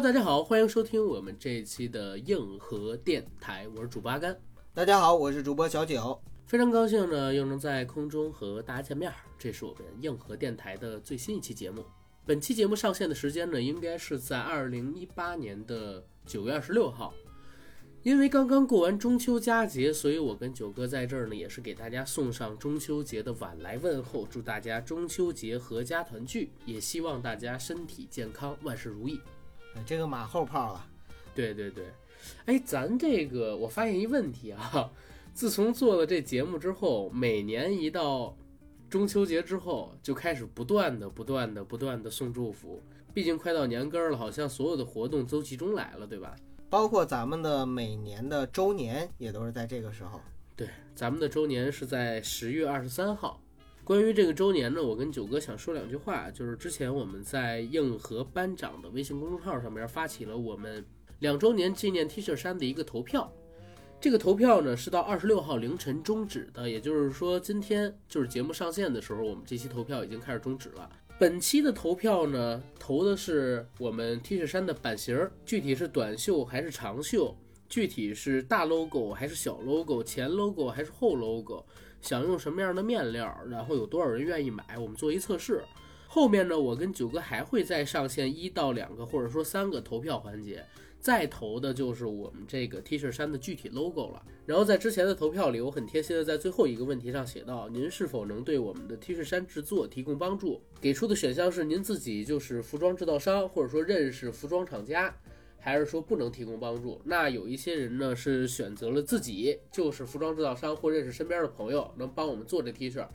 [0.00, 4.34] Hello，大家好，欢迎收听我们这一期的硬核电台，我是主播阿甘。
[4.72, 6.18] 大家好，我是主播小九。
[6.46, 9.16] 非常高兴呢，又能在空中和大家见面儿。
[9.38, 11.84] 这是我们硬核电台的最新一期节目。
[12.24, 17.12] 本期节目上线的时间呢，应该是在二零一八年的九月二十六号。
[18.02, 29.20] 因为刚刚过完中秋佳节，所以我跟九哥在这儿呢，也是给大家送上中秋节的晚来问候，祝大家中秋节阖家团聚，也希望大家身体健康，万事如意。
[29.74, 30.86] 哎这个马后炮了，
[31.34, 31.84] 对对对，
[32.46, 34.90] 哎，咱这个我发现一问题啊，
[35.32, 38.36] 自从做了这节目之后，每年一到
[38.88, 42.82] 中秋节之后，就开始不断的、不断的、不断的送祝福。
[43.14, 46.36] 毕竟快到年根儿了，好像所有的活动都集中来了，对吧？
[46.68, 50.20] 包括咱们的每年的周年也都是在这个时候。
[50.54, 53.40] 对，咱们的周年是在十月二十三号。
[53.90, 60.86] 关于这个周年呢，我跟九哥想说两句话，就是之前我们在硬核班长的微信公众号上面发起了我们
[61.18, 63.28] 两周年纪念 T 恤衫的一个投票。
[64.00, 70.88] 这个投票呢是到二十六号凌晨终止的，也就是说今天就是节目上线的时候，我们这期投票已经开始终止了。
[71.18, 77.36] 本期的投票呢，投的是我们 T 恤衫的版型，具体是短袖还是长袖，
[77.68, 81.66] 具体是大 logo 还是小 logo，前 logo 还是后 logo，
[82.00, 85.62] 想用什么样的面料，然后有多少人愿意买，我们做一测试。
[86.06, 90.64] 后面呢，我跟九哥还会再上线一到两个或者说三个投票环节，
[90.98, 94.20] 再投的就是我们这个 T 恤衫的具体 logo 了。
[94.44, 100.60] 然后在之前的投票里，我很贴心的在最后一个问题上写到：您是否能对我们的 T 恤衫制作提供帮助？
[100.80, 105.14] 给出的选项是您自己就是服装制造商，或者说认识服装厂家，
[105.60, 107.00] 还是说不能提供帮助？
[107.04, 113.06] 那有一些人呢是选择了自己就是服装制造商或认识身边的朋友能帮我们做这 T 恤。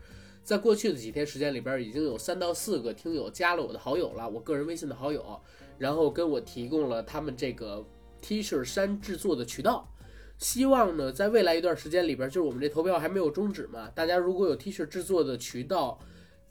[0.43, 5.41] 在过去的几天时间里边，已经有三到四个听友加了我的好友了，我个人微信的好友，
[5.79, 7.83] 然后跟我提供了他们这个
[8.21, 9.91] T 恤衫制作的渠道。
[10.37, 15.97] 希望呢，在未来一段时间里边，就是我们这投票还没有终止嘛，大家如果有 T 恤制作的渠道，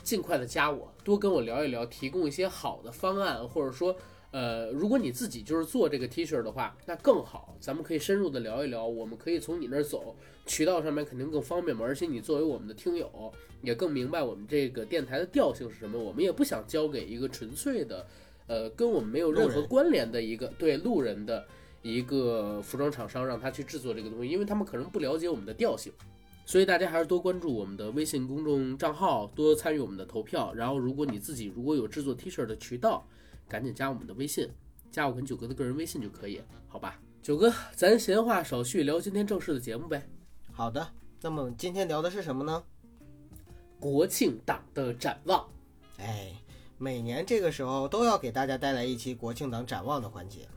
[0.02, 3.94] 尽快的加我，多跟我聊一聊，提供一些好的方案，或者说，
[4.34, 18.04] 呃，如果你自己就是做这个 T 恤的话，那更好，咱们可以深入的聊一聊，我们可以从你那儿走，渠道上面肯定更方便嘛，而且你作为我们的听友，也更明白我们这个电台的调性是什么，我们也不想交给一个纯粹的，
[18.48, 21.46] 呃，跟我们没有任何关联的一个对路人的
[21.82, 25.92] 一个服装厂商，让他去制作这个东西，因为他们可能不了解我们的调性。
[26.44, 30.52] 所以大家还是多关注我们的微信公众账号，多参与我们的投票。
[30.54, 33.06] 然后，如果你自己如果有制作 T 恤的渠道，
[33.48, 34.50] 赶紧加我们的微信，
[34.90, 37.00] 加我跟九哥的个人微信就可以，好吧？
[37.22, 40.06] 九哥，咱闲话少叙，聊今天正式的节目呗。
[40.52, 40.86] 好的，
[41.20, 42.62] 那么今天聊的是什么呢？
[43.80, 45.46] 国庆档的展望，
[45.98, 46.32] 哎，
[46.78, 50.48] 每年这个时候都要给大家带来一期国庆档展望的环节。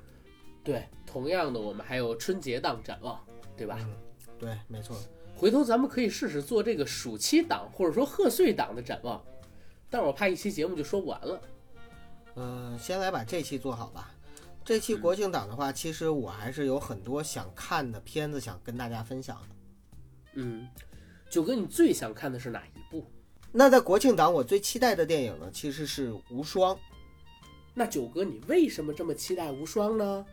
[0.63, 3.19] 对，同样的，我们还有春节档展望，
[3.55, 3.77] 对吧？
[3.81, 3.95] 嗯，
[4.37, 4.97] 对，没错。
[5.35, 9.23] 回头咱们可以试试做这个暑期档或者说贺岁档的展望，
[9.89, 11.41] 但是我怕一期节目就说不完了。
[12.37, 14.11] 嗯、先来把这期做好吧。
[14.63, 19.47] 这期国庆档的话，其实我还是有很多想看的片子想跟大家分享的。
[20.35, 20.67] 嗯，
[21.29, 23.05] 九哥，你最想看的是哪一部？
[23.51, 26.75] 那在国庆档，我最期待的电影呢，其实是《无双》，
[27.73, 30.25] 那九哥，你为什么这么期待无双呢？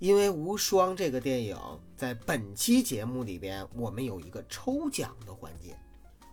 [0.00, 1.56] 因为《无双》这个电影
[1.96, 5.74] 在本期节目里边，我们有一个抽奖的环节，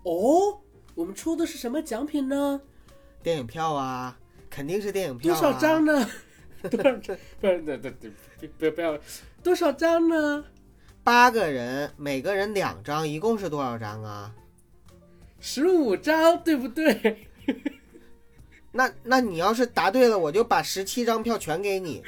[0.03, 0.59] 哦，
[0.95, 2.59] 我们抽的是什么奖品呢？
[3.21, 4.19] 电影票啊，
[4.53, 5.51] 肯定是电影票、多啊。
[5.51, 6.07] 少张呢？
[6.69, 7.17] 多少张？
[7.41, 9.00] 不是，对对对，别别不要，
[9.41, 10.45] 多少张呢？
[11.03, 14.31] 八个人，每个人两张，一共是多少张啊？
[15.39, 17.27] 十五张，对不对？
[18.71, 22.03] 那那你要是答对了，我就把十七张票全给你，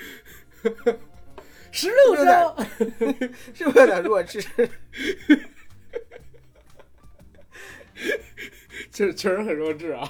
[1.72, 2.56] 十六张，
[3.56, 4.40] 是不是有点 弱智？
[8.92, 10.10] 确确实很弱智啊。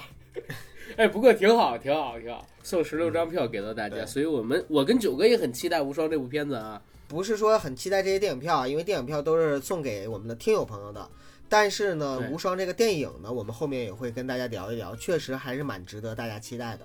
[0.98, 6.80] 哎，不过挺好，挺好，挺好，送十六张票给到大家，对所以我们我跟九哥也很期待《无双》这部片子啊。
[7.08, 11.08] 不是说很期待这些电影票啊，因为电影票都是送给我们的听友朋友的。
[11.48, 16.84] 但是呢，《无双》这个电影呢，我们后面也会跟大家聊一聊，确实还是蛮值得大家期待的。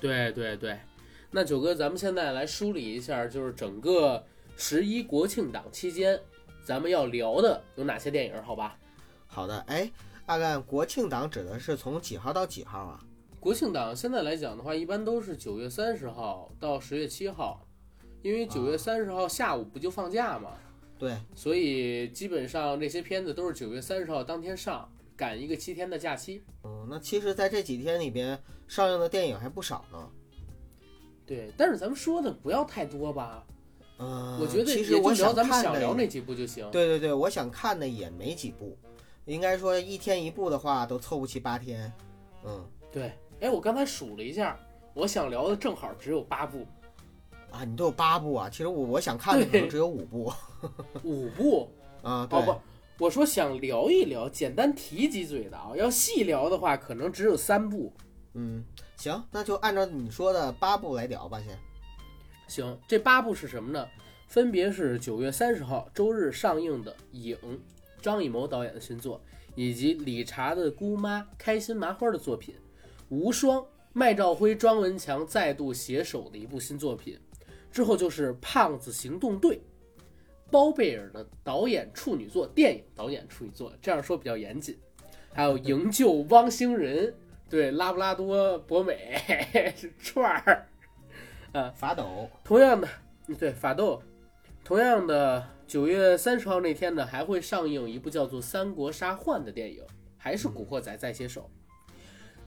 [0.00, 0.78] 对对对，
[1.30, 4.24] 那九哥，咱们现在来梳理一下，就是整个
[4.56, 6.18] 十一国庆档期间，
[6.64, 8.42] 咱们要聊的有哪些电影？
[8.42, 8.78] 好吧？
[9.26, 9.90] 好的，哎，
[10.24, 13.00] 阿干，国庆档指的是从几号到几号啊？
[13.44, 17.60] 国庆档现在来讲的话，一般都是九月三十号到十月七号，
[18.22, 20.52] 因为九月三十号下午不就放假嘛，
[20.98, 26.42] 对，所以基本上这些片子都是九月三十号当天上，赶一个七天的假期。
[26.62, 30.10] 嗯，那其实在这几天里边上映的电影还不少呢。
[31.26, 33.44] 对，但是咱们说的不要太多吧，
[33.98, 36.66] 嗯，我觉得其实我想咱们想聊那几部就行。
[36.70, 38.74] 对对对，我想看的也没几部，
[39.26, 41.92] 应该说一天一部的话都凑不齐八天。
[42.46, 44.58] 嗯对，哎，我刚才数了一下，
[44.94, 46.66] 我想聊的正好只有八部，
[47.50, 50.32] 啊，你都有八部啊，其实我我想看的可能只有五部
[51.02, 51.70] 五部。
[52.02, 52.26] 啊。
[52.28, 52.60] 对，哦
[52.96, 55.72] 不，我说想聊一聊，简单提几嘴的啊。
[55.74, 57.92] 要细聊的话，可能只有三部。
[58.34, 58.64] 嗯，
[58.96, 61.58] 行，那就按照你说的八部来聊吧，先。
[62.46, 63.86] 行，这八部是什么呢？
[64.26, 67.36] 分别是九月三十号周日上映的《影》，
[68.02, 69.20] 张艺谋导演的新作，
[69.54, 72.54] 以及理查的姑妈开心麻花的作品
[73.08, 73.58] 《无双》，
[73.92, 77.18] 麦兆辉、庄文强再度携手的一部新作品。
[77.70, 79.56] 之后就是《胖子行动队》，
[80.50, 84.78] 包贝尔的导演处女作，电影导演处女作，这样说比较严谨。
[85.32, 87.08] 还有《营救汪星人》，
[87.50, 89.20] 对，拉布拉多博美
[89.98, 90.66] 串儿。
[91.74, 92.88] 法斗，同样的，
[93.26, 94.00] 嗯对法斗，
[94.64, 99.82] 同样的，九月三十号那天呢，还会上映一部叫做《三国杀幻》的电影，
[100.16, 101.50] 还是《古惑仔》在携手。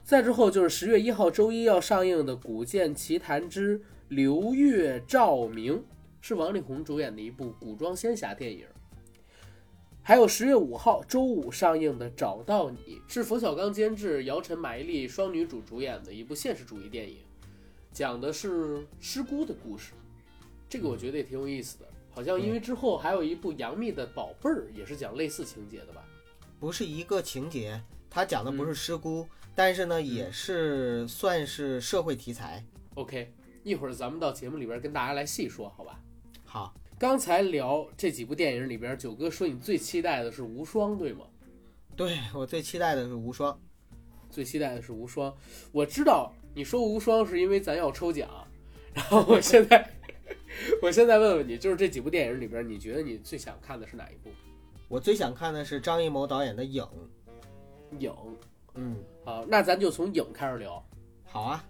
[0.08, 3.78] 再之后就是十月一号周一要上映的《古剑奇谭之
[4.08, 5.76] 流月照明》，
[6.22, 8.64] 是王力宏主演的一部古装仙侠电影。
[10.02, 17.18] 还有十月五号周五上映的《找到你》，是冯小刚监制、姚晨、马伊琍双女主主演的一部现实主义电影。
[17.92, 19.92] 讲的是失孤的故事，
[20.70, 21.86] 这个我觉得也挺有意思的。
[22.08, 26.02] 好像因为之后还有一部杨幂的《宝贝儿》，也是讲类似情节的吧？
[26.58, 27.78] 不是一个情节，
[28.08, 29.28] 他讲的不嗯是失孤，
[29.58, 32.64] 但是呢，也是算是社会题材。
[32.94, 33.32] OK，
[33.64, 36.00] 一会儿咱们到节目里边跟大家来细说，好吧？
[36.44, 41.24] 好，刚才聊这几部电影里边，九哥说你最期待的是《无双》，对吗？
[41.96, 43.60] 对我最期待的是无双。
[44.30, 45.28] 最期待的是《无双》，
[45.72, 48.30] 我知道你说《无双》是因为咱要抽奖，
[48.94, 49.90] 然后我现在，
[50.80, 54.30] 我现在问问你，就是这几部电影里边，你觉得你最想看的是哪一部？
[54.86, 56.84] 我最想看的是张艺谋导演的《影》。
[57.98, 58.14] 影
[58.80, 58.96] 嗯，
[59.28, 60.82] 啊，那咱就从影开始聊。
[61.26, 61.62] 好啊，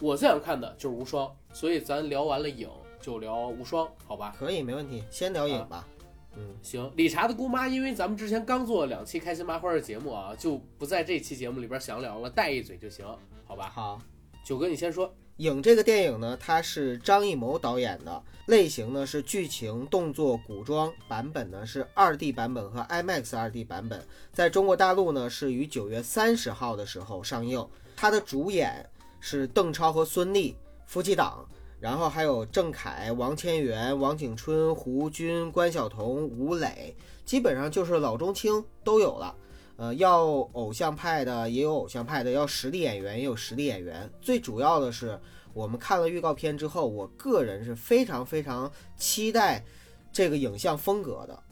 [0.00, 2.68] 我最想看的就是无双，所以咱聊完了影
[3.00, 4.32] 就聊无双，好吧？
[4.38, 5.02] 可以，没问题。
[5.10, 5.88] 先聊影吧。
[6.36, 13.04] 嗯，行，理查的姑妈，因为咱们之前刚做了两期开心麻花的节目啊，就不在这期节目里边详聊了，带一嘴就行，
[13.44, 13.68] 好吧？
[13.74, 13.98] 好。
[14.44, 15.12] 九哥你先说。
[15.38, 24.02] 影这个电影呢，它是张艺谋导演的，类型呢是剧情、动作、古装，版本呢是二 D 版本和 IMAX 二 D 版本，
[24.32, 27.66] 在中国大陆呢是于九月三十号的时候上映。
[27.94, 28.88] 它的主演
[29.20, 30.54] 是邓超和孙俪
[30.86, 31.46] 夫妻档，
[31.78, 36.96] 然后还有郑恺、王千源、王景春、胡军、关晓彤、吴磊，
[37.26, 39.34] 基本上就是老中青都有了。
[39.76, 44.10] 呃，要偶像派的也有偶像派的，要实力演员也有实力演员。
[44.20, 45.20] 最主要的是，
[45.52, 49.64] 我们看了预告片之后，我个人是非常非常期待
[50.12, 51.42] 这个影像风格的，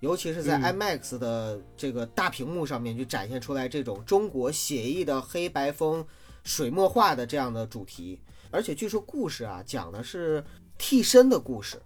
[0.00, 6.06] 尤其是在嗯 IMAX 的这个大屏幕上面去展现出来这种中国写意的黑白风、
[6.44, 8.20] 水墨画的这样的主题。
[8.50, 10.44] 而且据说故事啊讲的是
[10.76, 11.80] 替身的故事，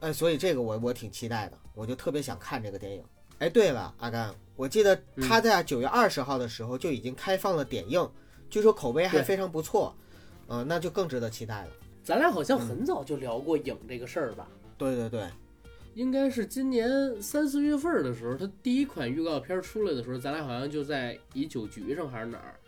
[0.00, 3.02] 哎，所以这个我我挺期待的，我就特别想看这个电影。
[3.38, 8.10] 哎，对了，阿甘，我记得他在九月二十号的时候就已经开放了点映，
[8.50, 9.94] 据说口碑还非常不错，
[10.48, 11.68] 呃，那就更值得期待了。
[12.02, 14.48] 咱俩好像很早就聊过影这个事儿吧？
[14.76, 15.28] 对对对，
[15.94, 22.58] 应该是今年三四月份的时候，他第一款预告片出来的时候，咱俩好像就在一酒局上还是哪儿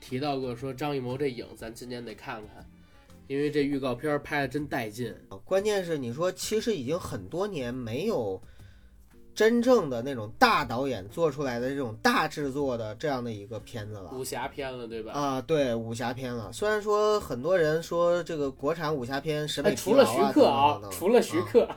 [0.00, 2.66] 提到过，说张艺谋这影咱今年得看看，
[3.26, 5.14] 因为这预告片拍的真带劲。
[5.44, 8.40] 关键是你说，其实已经很多年没有
[9.36, 14.10] 真正的那种大导演做出来的这种大制作的这样的一个片子了。
[14.14, 15.12] 武侠片了，对吧？
[15.12, 16.50] 啊，对武侠片了。
[16.50, 21.68] 虽然说很多人说这个国产武侠片审哎，美疲除了劳啊，徐克啊除了徐啊克，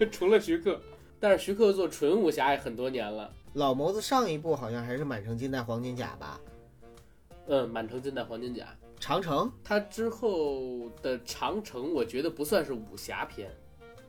[0.10, 0.80] 除了徐克，
[1.20, 3.30] 但是徐克做纯武侠也很多年了。
[3.52, 6.40] 老谋子上一部好像还是《满城尽带黄金甲》吧？
[7.48, 8.66] 嗯，满城尽带黄金甲，
[8.98, 13.54] 长城，他之后的长城，我觉得不算是武侠片，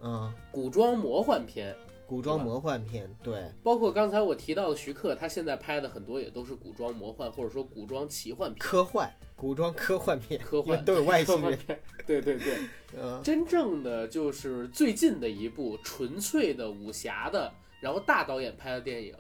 [0.02, 1.76] 嗯，古装魔幻片。
[2.08, 11.58] 古装魔幻片，对，包括刚才我提到的徐克，他现在拍的很多也都是古装魔幻或者说古装奇幻片、科幻，古装科幻片，科幻都有外星人。
[12.06, 12.58] 对对对，
[12.96, 19.16] 嗯，真正的就是最近的一部纯粹的武侠的，然后大导演拍的电影，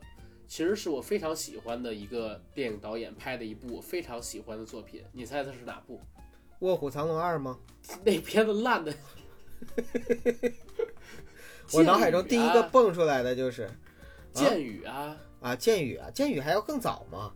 [0.48, 5.04] 其实是我非常喜欢的一个电影导演拍的一部我非常喜欢的作品。
[5.12, 6.00] 你猜它是哪部？
[6.60, 7.58] 卧虎藏龙二吗？
[8.06, 8.94] 那片子烂的。
[11.74, 13.70] 我脑海中第一个啊蹦出来的就是
[14.34, 17.32] 剑雨啊，啊，剑雨啊，剑雨还要更早吗？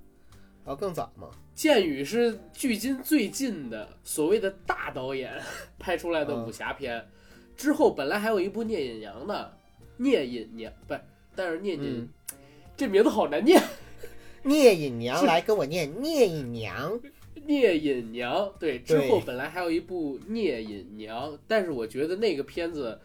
[0.63, 1.29] 还要更早吗？
[1.55, 5.33] 剑雨是距今最近的所谓的大导演
[5.79, 7.05] 拍出来的武侠片，
[7.57, 9.57] 之后本来还有一部聂隐娘的，
[9.97, 11.01] 聂隐娘不是，
[11.35, 12.09] 但是聂隐、嗯。
[12.77, 13.61] 这名字好难念，
[14.43, 16.97] 聂隐娘来跟我念聂隐娘，
[17.45, 22.97] 聂隐娘对，之后本来还有一部聂隐娘，但是我觉得那个片子，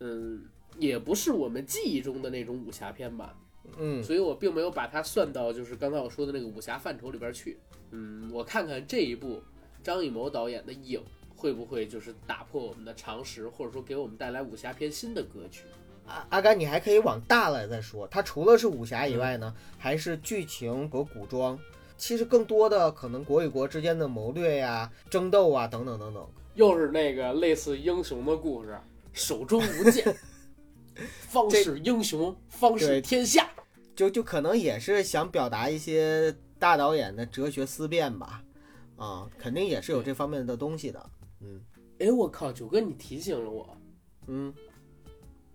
[0.00, 0.42] 嗯，
[0.80, 3.36] 也不是我们记忆中的那种武侠片吧，
[3.78, 7.58] 嗯，所以我并没有把它算到就是刚才我说的那个武侠范畴里边去。
[7.90, 9.42] 嗯，我看看这一部
[9.82, 10.98] 张艺谋导演的《影》
[11.36, 15.60] 会不会就是打破我们的常识，或者说给我们带来武侠片新的格局。
[16.06, 21.58] 阿阿甘，你还可以往大了再说，它除了是武侠以外呢，还是剧情和古装。
[21.96, 26.26] 其实更多的可能国与国之间的谋略呀、争斗啊等等等等。
[26.54, 28.78] 又是那个类似英雄的故事，
[29.12, 30.16] 手中无剑，
[30.94, 33.48] 方是英雄，方是天下。
[33.94, 38.42] 就就可能也是想表达一些大导演的哲学思辨吧，
[38.96, 41.10] 啊，肯定也是有这方面的东西的。
[41.42, 41.60] 嗯
[41.98, 43.76] 哎，我靠，九哥，你提醒了我，
[44.26, 44.54] 嗯，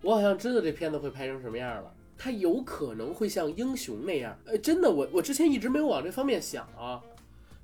[0.04, 1.92] 我好像知道这片子会拍成什么样了。
[2.18, 7.02] 它有可能会像英雄那样，呃，真的，我我之前一直没有往这方面想啊。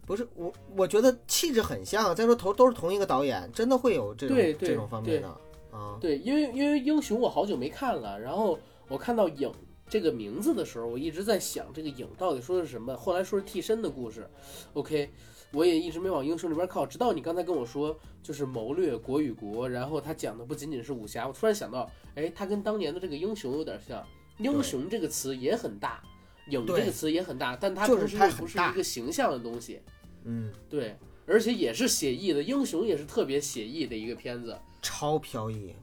[0.03, 2.13] 不是我，我觉得气质很像。
[2.15, 5.37] 再说头都是同一个导演，真的会有这种这种方面的
[5.71, 5.97] 啊。
[5.99, 9.51] 对，因为因为英雄我好久没看了，然后我看到影
[9.89, 12.95] 这个名字的时候，我一直在想这个影到底说的是什么。
[12.95, 14.25] 后来说是替身的故事
[14.73, 15.09] ，OK，
[15.51, 24.01] 我也一直没往英雄这边靠，直到你刚才跟我说就是谋略国与国，然后他讲的不仅仅是武侠，我突然想到，哎，他跟当年的这个英雄有点像，
[24.37, 26.01] 英雄这个词也很大，
[26.47, 29.81] 影这个词也很大，但它就是同时又不是一个形象的东西，
[30.23, 34.57] 嗯，对，而且也是写意的，英雄也是特别写意的一个片子。
[34.81, 35.75] 超飘逸。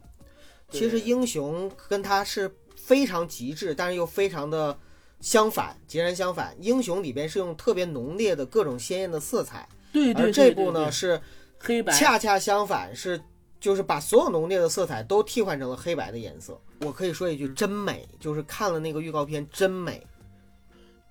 [0.71, 4.79] 其实英雄跟他是非常极致，但是又非常的
[5.21, 6.55] 相反，截然相反。
[6.61, 11.21] 英雄里边是用特别浓烈的各种鲜艳的色彩，对而这部呢是
[11.59, 13.21] 黑白恰恰相反，是
[13.59, 16.61] 就是把所有浓烈的色彩都替换成了黑白的颜色。
[16.83, 20.07] 我可以说一句，真美，就是看了那个预告片，真美。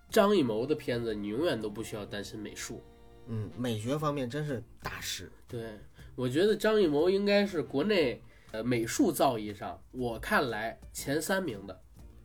[0.09, 2.81] 张艺谋的片子，你永远都不需要担心美术。
[3.27, 5.29] 嗯，美学方面真是大师。
[5.47, 5.77] 对
[6.17, 8.19] 我觉得张艺谋应该是国内
[8.51, 11.79] 呃美术造诣上，我看来前三名的。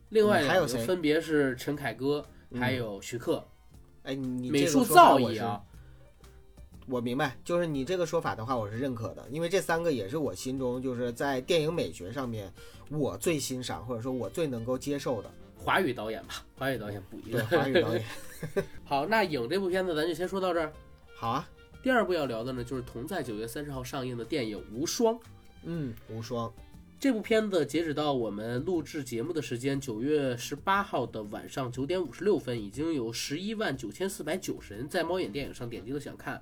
[0.08, 3.46] 另外两个分别是陈凯歌，嗯还有徐克。
[4.04, 5.62] 哎，你美术这个造诣啊，
[6.86, 12.50] 我明白，就是你这个说法的话，我是认可的，因为这三个也是我心中就是在电影美学上面
[12.88, 15.30] 我最欣赏或者说我最能够接受的。
[15.54, 17.46] 华语导演吧，华语导演不一对，样。
[17.50, 18.02] 华语导演。
[18.84, 20.72] 好，那影这部片子咱就先说到这儿。
[21.14, 21.48] 好啊，
[21.82, 25.14] 第二部要聊的呢，就是同在九月三十号上映的电影《无双》。
[25.64, 26.52] 嗯，无双。
[27.00, 36.40] 这部片子截止到我们录制节目的时间，九月十八号的晚上九点五十六分，已经有十一万九千四百九十人在猫眼电影上点击了想看。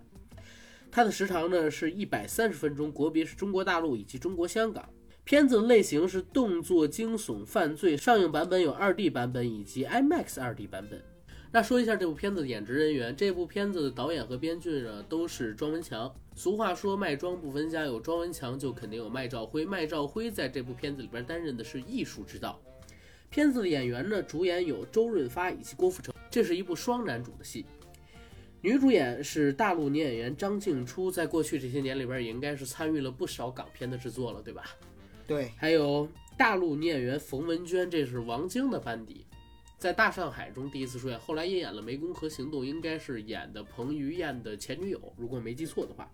[0.91, 4.87] 它的时长呢是一百三十分钟，国别是中国大陆以及中国香港。
[5.25, 11.03] 片子类型是动作惊悚犯罪，上映版本有 2D 版本以及 IMAX 2D 版本。
[11.53, 16.13] 那说一下这部片子的演职人员，这部片子的导演和编剧呢都是庄文强。
[16.37, 19.65] 俗话说卖庄不分家，有庄文强就肯定有麦兆辉。
[19.67, 22.61] 麦兆辉在这部片子里边担任的是艺术指导。
[23.31, 27.67] 片子的演员呢，主演有周润发以及郭富城，这是一部双男主的戏。
[28.61, 34.77] 女主演是大陆女演员张静初，在过去这些年里边也应该是参与了不少港片的制作了，对吧？
[35.27, 39.25] 对，还有大陆女演员冯文娟，这是王晶的班底，
[39.81, 46.07] 在《大上海》中第一次出演，后来也演了《湄公河行动》，应该是演的彭于晏的前女友，如果没记错的话。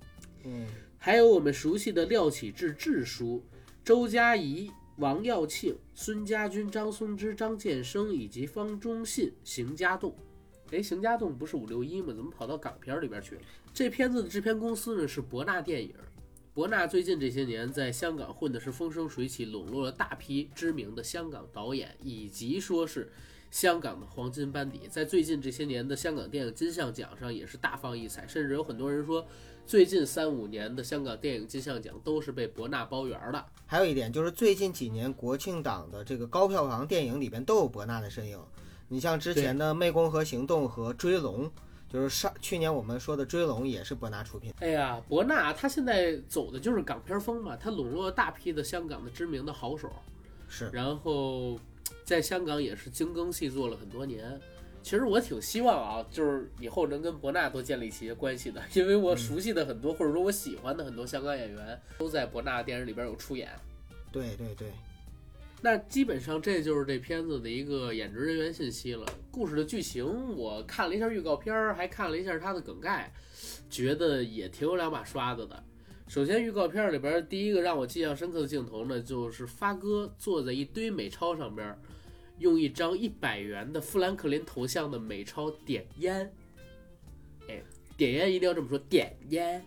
[0.45, 3.43] 嗯，还有我们熟悉的廖启智智叔、
[3.85, 10.15] 周佳怡、王耀庆、孙家军、张松之、张建生以及方中信、邢家栋。
[10.71, 12.15] 哎，邢家栋不是五六一吗？
[12.15, 13.41] 怎么跑到港片里边去了？
[13.75, 15.93] 这片子的制片公司呢是博纳电影。
[16.55, 23.11] 博纳最近这些年在香港混的是风生水起，笼络了大批知名的香港导演，以及说是
[23.57, 24.83] 香港的黄金班底。
[24.91, 29.27] 在最近这些年的香港电影金像奖上也是大放异彩，甚至有很多人说，
[29.65, 33.43] 最近三五年的香港电影金像奖都是被博纳包圆的。
[33.65, 38.39] 还有一点就是最近几年国庆档的这个高票房电影里边都有博纳的身影。
[38.89, 41.47] 你像之前的《湄公河行动》和《追龙》，
[41.89, 44.53] 就是上去年我们说的《追龙》也是博纳出品。
[44.59, 49.91] 哎呀，博纳他现在走的就是港片风嘛，他笼络了大批的香港的知名的好手，
[50.47, 51.59] 是，然后
[52.05, 54.41] 在香港也是精耕细作了很多年。
[54.83, 63.51] 其实我挺希望啊，就是以后能跟博纳多建立起一些关系的，因为我熟悉的很多，或者说我喜欢的很多香港演员都在博纳电影里边有出演。
[64.13, 64.69] 对对对。
[65.61, 69.05] 那基本上这就是这片子的一个演职人员信息了。
[69.33, 73.13] 故事的剧情我看了一下预告片儿，还看了一下它的梗概，
[73.69, 75.65] 觉得也挺有两把刷子的。
[76.09, 81.77] 首先，预告片里边第一个让我印象深刻的镜头呢，就是发哥坐在一堆美钞上边，
[82.39, 86.33] 用一张一百元的富兰克林头像的美钞点烟。
[87.49, 87.61] 哎，
[87.97, 89.63] 点烟一定要这么说，点烟，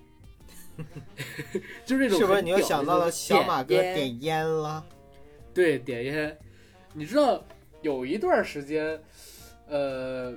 [1.86, 4.86] 就是这种是不是你又想到了小马哥点烟点烟了？
[5.54, 6.38] 对，点烟。
[6.94, 7.44] 你知道
[7.82, 9.00] 有一段时间，
[9.68, 10.36] 呃，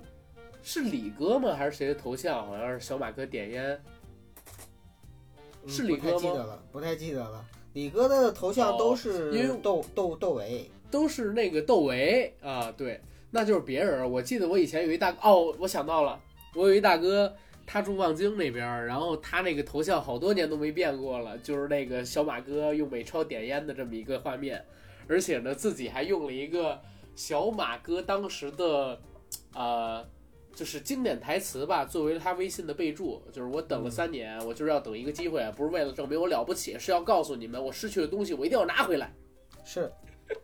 [0.63, 1.55] 是李哥吗？
[1.55, 2.45] 还是谁的头像？
[2.45, 3.81] 好像是小马哥点烟。
[5.65, 7.45] 嗯是李哥吗不太记得了，不太记得了。
[7.75, 8.99] 李哥的头像都哦
[9.33, 13.01] 因为是窦窦窦唯，都是那个窦唯啊，对，
[13.31, 14.11] 那就是别人。
[14.11, 16.21] 我记得我以前有一大哦，我想到了，
[16.55, 17.35] 我有一大哥，
[17.67, 24.63] 他住望京那边儿，然后他那个头像好多年都没变过了，就是那个小马哥用美钞点烟的这么一个画面，
[25.09, 26.79] 而且呢自己还用了一个
[27.17, 29.01] 小马哥当时的
[29.55, 30.05] 呃。
[30.55, 39.13] 就是经典台词吧，作为他微信的备注，就是我等了三年，我就是要等一个机会，不是为了证明我了不起，是要告诉你们，我失去的东西我一定要拿回来。
[39.65, 39.91] 是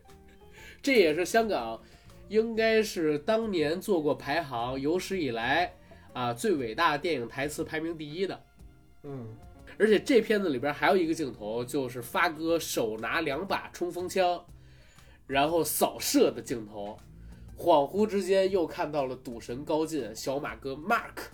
[0.82, 1.80] 这也是香港，
[2.28, 5.74] 应该是当年做过排行有史以来
[6.12, 8.42] 啊最伟大的电影台词排名第一的。
[9.02, 9.36] 嗯，
[9.78, 14.44] 而且这片子里边还有一个镜头，就是发哥手拿两把冲锋枪，
[15.26, 16.98] 然后扫射的镜头。
[17.58, 21.26] 恍惚之间又看到了赌神高进小马哥 Mark，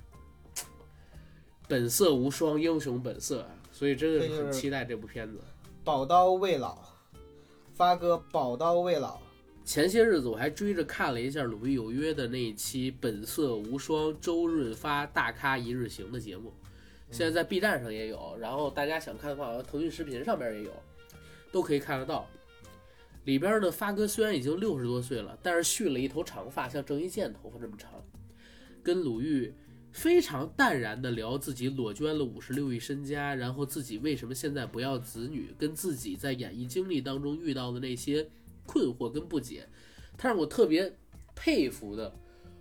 [1.69, 3.51] 本色无双，英雄本色啊！
[3.71, 5.39] 所以真的是很期待这部片子。
[5.85, 6.79] 宝刀未老，
[7.75, 9.21] 发哥宝刀未老。
[9.67, 16.53] 前些日子我还追着看了一下《鲁豫有约》的那一期《本色无双》周润发大咖一日行的节目，
[17.11, 20.73] 现在在 B 站上也有，然后大家想看的话，腾讯视频上面也有，
[21.51, 22.27] 都可以看得到。
[23.25, 27.91] 里边的发哥虽然已经六十多岁了，但是蓄了一头长发，像郑伊健头发这么长，
[28.83, 29.53] 跟鲁豫
[29.93, 38.29] 非常淡然的聊自己裸捐了五十六亿身家，然后自己为什么现在不要子女，跟自己在演艺经历当中遇到的那些
[38.67, 39.67] 困惑跟不解，
[40.19, 40.93] 他让我特别
[41.35, 42.15] 佩服的，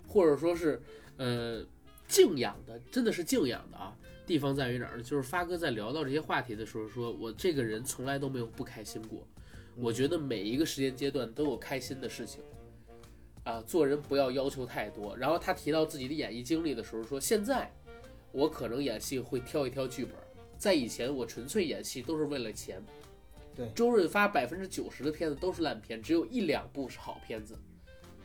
[0.08, 0.82] 或者说是
[1.18, 1.66] 呃
[2.08, 3.96] 敬仰的，真的是敬仰的啊。
[4.26, 5.04] 地方在于哪儿呢？
[5.04, 9.28] 就是发哥在聊到这些话题的时候说，我这个人从来都没有不开心过。
[9.76, 12.42] 我觉得每一个时间阶段都有开心的事情，
[13.44, 15.18] 啊，做人不要要求太多。
[15.18, 17.72] 然后他提到自己的演艺经历的时候说，现在
[18.32, 20.16] 我可能演戏会挑一挑剧本，
[20.58, 22.82] 在以前我纯粹演戏都是为了钱。
[23.56, 27.58] 对周润发百分之九十的片子都是烂片，只有一两部是好片子。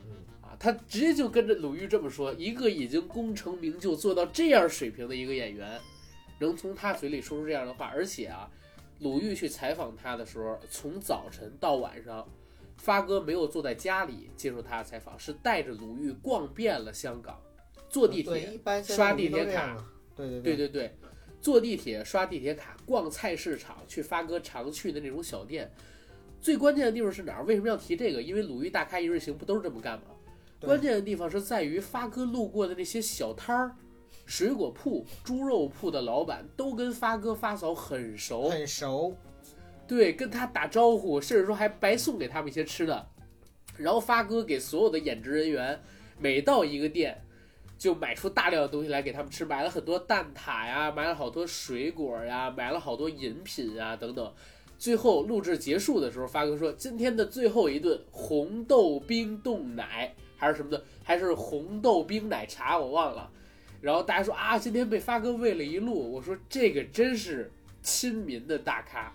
[0.07, 5.81] 嗯啊，他直接就跟着鲁豫这么说，一个已经功成名就做到这样水平的一个演员，
[6.39, 8.51] 能从他嘴里说出这样的话，而且啊。
[9.01, 12.27] 鲁豫去采访他的时候，从早晨到晚上，
[12.77, 17.41] 发哥没有坐在家里接受他的采访，是带着鲁豫逛遍了香港，
[17.89, 19.77] 坐地铁、刷地铁卡。
[20.17, 20.97] 对对对对对，
[21.41, 25.71] 坐地铁、刷地铁卡、逛菜市场，去发哥常去的那种小店。
[26.41, 27.45] 最关键的地方是哪儿？
[27.45, 28.21] 为什么要提这个？
[28.21, 30.07] 因为鲁豫大咖一日行不都是这么干吗？
[30.61, 33.77] 关键的地方是在于发哥路过的那些小摊儿。
[34.29, 39.17] 水果铺、猪肉铺的老板都跟发哥发嫂很熟，很熟。
[39.87, 43.09] 对，跟他打招呼，甚至说还白送给他们一些吃的。
[43.79, 45.81] 然后发哥给所有的演职人员，
[46.19, 47.19] 每到一个店，
[47.79, 54.31] 就买出大量的东西来给他们吃，买了很多蛋挞呀，买了好多水果呀，买了好多饮品啊等等。
[54.77, 63.31] 最后录制结束的时候，发哥说：“今天的最后一顿红豆冰冻奶还是什么的，还是红豆冰奶茶，我忘了。”
[63.81, 67.51] 然后大家说：“啊，今天被发哥喂了一路。”我说：“这个真是
[67.83, 69.13] 亲民的大咖。”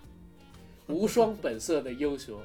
[0.86, 2.38] 无双本色的英雄，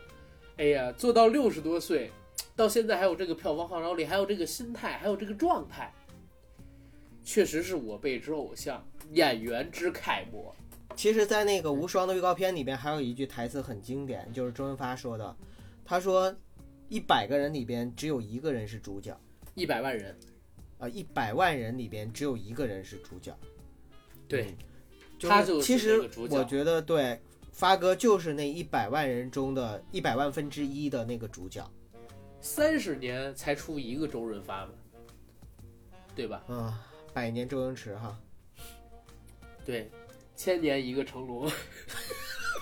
[0.56, 2.10] 哎呀，做到六十多岁，
[2.56, 5.94] 到现在还有这个票房号召力，还有这个心态，还有这个状态，
[7.22, 10.56] 确实是我辈之偶像，演员之楷模。
[10.96, 15.36] 其实，在那个《无双》的预告片里边，还有一句台词很经典，就是周润发说的，
[15.84, 16.34] 他说
[16.88, 19.18] ：“一百个人里边只有一个人是主角，
[19.54, 20.18] 一百万人，
[20.80, 23.38] 啊，一百万人里边只有一个人是主角。”
[24.28, 24.56] 对
[25.22, 27.20] 他就其实我觉得对，
[27.52, 31.70] 发哥就是那一百万人中的一百万分之一的那个主角。
[32.42, 34.72] 三十年才出一个周润发嘛，
[36.16, 36.42] 对吧？
[36.48, 38.18] 啊，百年周星驰哈，
[39.66, 39.92] 对，
[40.38, 41.52] 千年一个成龙，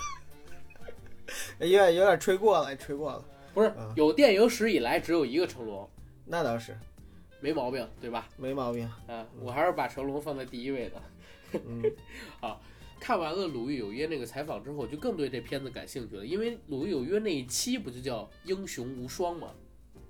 [1.60, 3.24] 有点有点吹过了，吹过了。
[3.54, 5.88] 不是啊有电影史以来只有一个成龙，
[6.24, 6.76] 那倒是
[7.40, 8.28] 没毛病，对吧？
[8.36, 8.88] 没毛病。
[9.06, 11.02] 啊，我还是把成龙放在第一位的。
[11.66, 11.82] 嗯，
[13.00, 19.48] 看完了《鲁豫有约》那个采访之后，就更对这片子感兴趣了，因为《鲁豫有约》那一期不就叫《英雄无双》吗？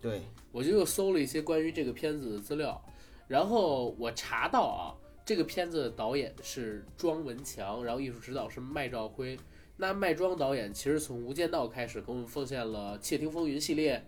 [0.01, 2.83] 对，我就又搜了一些关于这个片子的资料，
[3.27, 9.37] 然后我查到啊，这个片子的导演是庄文强，然后艺术指导是麦兆辉。
[9.77, 14.05] 那麦庄导演其实从《无间道》开始给我们奉献了《窃听风云》系列，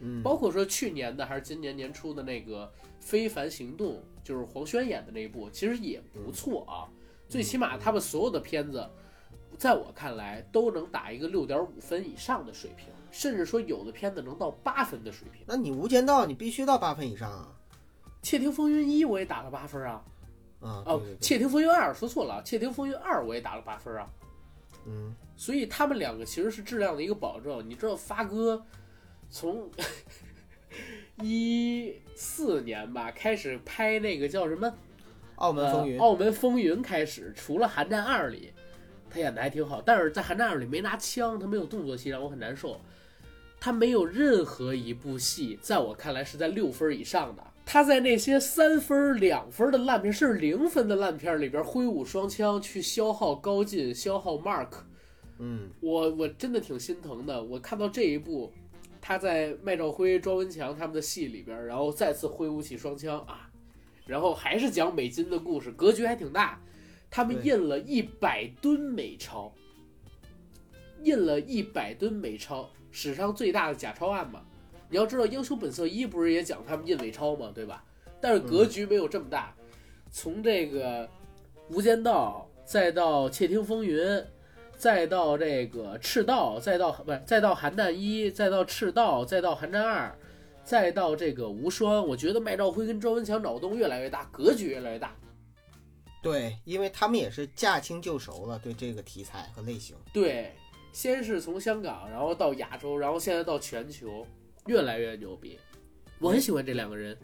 [0.00, 2.66] 嗯，包括说去年的还是今年年初的那个
[3.00, 6.90] 《非凡行动》，就是黄轩演的那一部，其实也不错啊。
[7.28, 8.88] 最起码他们所有的片子，
[9.56, 15.42] 在我看来都能打一个六点五分以上的水平，甚至说有的片子能到八分的水平。
[15.46, 17.52] 那你《无间道》你必须到八分以上啊。
[18.26, 20.04] 《窃听风云一》我也打了八分啊，
[20.60, 24.08] 啊，哦，窃听风云二》说错了，《窃听风云二》我也打了八分啊。
[24.86, 27.68] 嗯，所以他们两个其实是质量的一个保证。
[27.68, 28.62] 你知道发哥
[29.30, 29.70] 从
[31.22, 34.68] 一四年吧开始拍那个叫什么
[35.36, 38.52] 《澳门风云呃、澳门风云开始，除了《寒战二》里
[39.10, 42.80] 他演的还挺好，但是在《寒战二》里没拿枪，他没有动作戏，让我很难受。
[43.60, 47.42] 他没有任何一部戏在我看来是在六分以上的。
[47.64, 54.68] 他在那些三分、两分的烂片，甚至零分的烂片里边挥舞双枪去消耗高进、消耗 Mark，
[55.38, 57.42] 嗯，我我真的挺心疼的。
[57.42, 58.52] 我看到这一部，
[59.06, 63.50] 他在麦兆辉、庄文强他们的戏里边，然后再次挥舞起双枪啊，
[64.06, 66.58] 然后还是讲美金的故事，格局还挺大。
[67.10, 69.52] 他们印了一百吨美钞，
[71.02, 74.40] 印了一百吨美钞，史上最大的假钞案嘛。
[74.88, 77.52] 你要知道，《英雄本色一》不是也讲他们印伪钞吗？
[77.54, 77.84] 对吧？
[78.22, 79.54] 但是格局没有这么大。
[80.10, 81.06] 从这个
[81.68, 83.98] 《无间道》，再到《窃听风云》，
[84.84, 90.08] 再到这个《赤道》，再到不是再到《寒战一》，再到《赤道》，再到《寒战二》，
[90.62, 95.16] 再到这个《无双》，我觉得麦兆辉跟庄文强脑洞越来越大，格局越来越大。
[96.22, 99.96] 对，因为他们也是驾轻就熟了，对这个题材和类型。
[100.12, 100.52] 对，
[100.92, 104.26] 先是从香港，然后到亚洲，然后现在到全球，
[104.66, 105.58] 越来越牛逼。
[106.18, 107.16] 我很喜欢这两个人。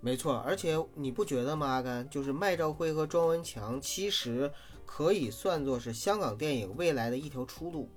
[0.00, 1.68] 没错，而且你不觉得吗？
[1.68, 4.50] 阿甘，就是麦兆辉和庄文强，其实
[4.96, 7.88] 可以算作是香港电影未来的一条出路。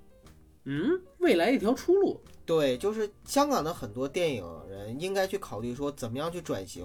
[0.63, 2.19] 嗯，未来一条出路。
[2.43, 6.83] 对，就是香港的很多电影人应该去考虑说，怎么样去转型，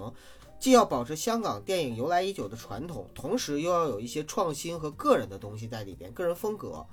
[0.59, 6.85] 既要保持香港电影由来已久的传统，同时又要有一些创新和个人的东西在里边，个人风格。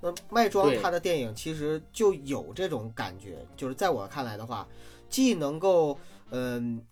[0.00, 4.66] 那麦庄他的电影其实就有这种感觉，就是在我看来的话，
[5.08, 5.96] 既能够
[6.30, 6.84] 嗯。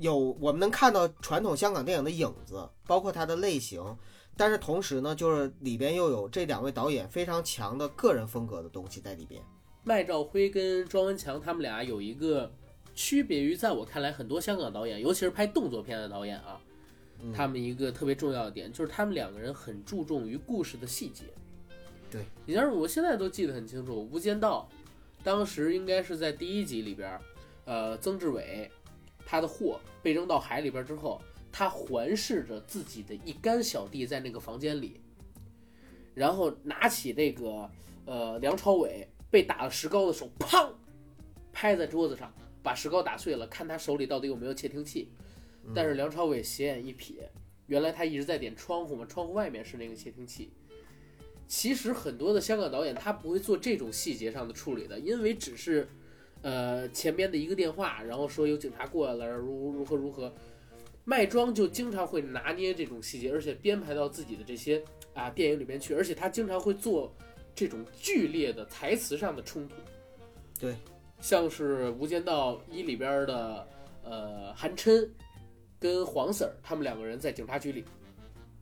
[0.00, 3.82] 有我们能看到传统香港电影的影子，包括它的类型，
[4.38, 9.42] 但是同时呢，就是里边又有这两位导演非常强的个人风格的东西在里边。
[9.82, 12.50] 麦兆辉跟庄文强他们俩有一个
[12.94, 16.60] 区别于，在我看来，很多香港导演，尤其是拍动作片的导演啊，
[17.20, 21.24] 嗯他们一个特别重要的点就是他们两个人很注重于故事的细节。
[22.08, 24.68] 对，你像是我现在都记得很清楚，《无间道》
[25.24, 27.18] 当时应该是在第一集里边，
[27.64, 28.70] 呃，曾志伟
[29.26, 35.00] 他的货被扔到海里边之后，他环视着自己的一干小弟在那个房间里，
[36.14, 37.70] 然后拿起这个
[38.04, 40.70] 呃梁朝伟被打了石膏的手，砰，
[41.52, 42.32] 拍在桌子上，
[42.62, 45.08] 把石膏打碎了，看他手里到底有没有窃听器。
[45.74, 47.14] 但是梁朝伟斜眼一瞥，
[47.66, 50.50] 原来他一直在点窗户嘛，窗户外面是那个窃听器。
[51.46, 55.88] 其实很多的香港导演他不会做这种细节上的处理的，因为只是，
[56.42, 60.32] 呃，前边的一个电话，然后说有警察过来了，如如何如何。
[61.08, 67.10] 麦庄就经常会拿捏这种细节，而且编排到自己的这些啊电影里面去，而且他经常会做
[67.54, 69.76] 这种剧烈的台词上的冲突。
[70.60, 70.76] 对，
[71.18, 73.66] 像是《无间道一》里边的
[74.04, 75.10] 呃韩琛
[75.80, 77.86] 跟黄 Sir 他们两个人在警察局里，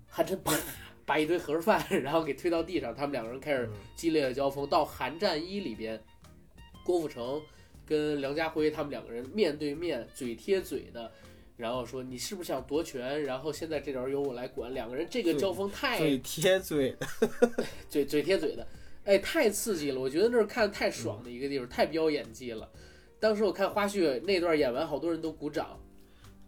[0.07, 0.57] 韩琛啪
[1.05, 4.65] 把一堆盒饭然后给推到地上，他们两个人开始激烈的交锋。
[4.69, 6.01] 到《寒战一》里边，
[6.85, 7.43] 郭富城
[7.85, 11.11] 跟梁家辉他们两个人面对面嘴贴嘴的，
[11.57, 13.23] 然后说你是不是想夺权？
[13.23, 14.73] 然后现在这点由我来管。
[14.75, 17.07] 两个人这个交锋太嘴贴嘴的，
[17.89, 18.67] 嘴嘴贴嘴的，
[19.05, 20.01] 哎，太刺激了！
[20.01, 22.69] 我觉得那是看的太爽的一个地方，太飙演技了。
[23.19, 25.79] 当时我看花絮那段演完，好多人都鼓掌。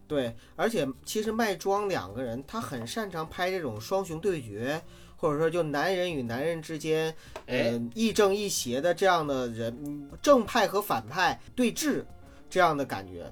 [0.06, 4.80] 对，而且其实麦庄两个人他很擅长拍这种双雄对决，
[5.16, 7.14] 或者说就男人与男人之间，
[7.46, 12.04] 嗯呃，亦正亦邪的这样的人，嗯正派和反派对峙
[12.50, 13.30] 这样的感觉，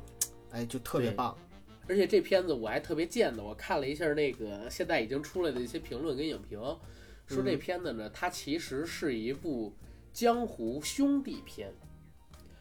[0.50, 1.36] 哎，就特别棒。
[1.88, 6.58] 而且这片子我还特别贱的，我看了一下那个现在已经出来的一些评论跟影评，
[7.26, 9.72] 说这嗯片子呢，它其实是一部
[10.12, 11.72] 江湖兄弟片，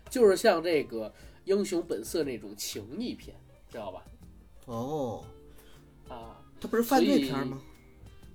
[0.10, 1.10] 就是像这个
[1.46, 3.36] 《英雄本色》那种情义片，
[3.72, 4.06] 知道吧？
[4.66, 5.24] 哦，
[6.08, 7.62] 啊，它不是犯罪片吗？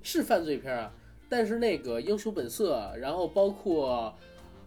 [0.02, 0.92] 是犯罪片啊，
[1.28, 4.14] 但是那个《英雄本色》，然后包括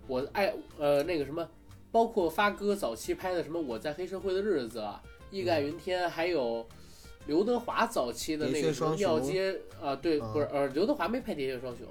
[0.07, 1.49] 我爱呃那个什么，
[1.91, 5.01] 包括发哥早期拍的什么《我在黑社会的日子》啊，
[5.33, 6.65] 《义盖云天》，还有
[7.25, 11.87] 刘德华早期的那个庙街啊，对，啊不是呃刘德华没拍《喋血双雄》，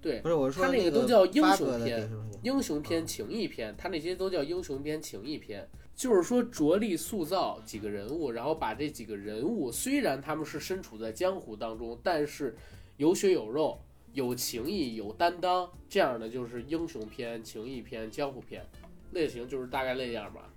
[0.00, 2.10] 对不，是我说他那个个都叫英雄片
[2.42, 12.56] 英雄片、情义片，他那些都叫英雄片、情义片，就是说着力塑造几个人物，然后把这几个人物虽然他们是身处在江湖当中，但是
[12.98, 13.80] 有血有肉、
[14.12, 18.64] 有情义、有担当，这样的就是英雄片、情义片、江湖片
[19.12, 20.52] 类型，就是大概那样吧。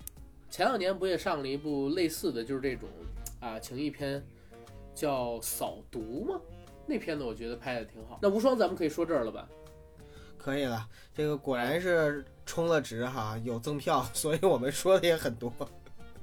[0.49, 2.89] 前两年不也上了一部类似的就是这种
[3.39, 4.25] 啊情谊片，
[4.93, 6.39] 叫《扫毒》吗？
[6.85, 8.17] 那片子我觉得拍的挺好。
[8.21, 9.47] 那无双咱们可以说这儿了吧？
[10.37, 15.53] 可以了，这个果然是充了值哈，有赠票， 所以我们说的也很多。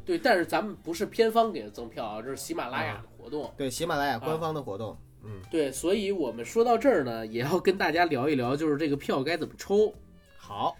[0.04, 3.52] 对，但是咱们不是片方给的赠票啊，这是喜马拉雅的活动。
[3.56, 9.92] 对，喜马拉雅官方的活动，嗯，对，所以我们说到这儿呢，也要跟大家聊一聊，就是这个票该怎么抽。
[10.36, 10.76] 好，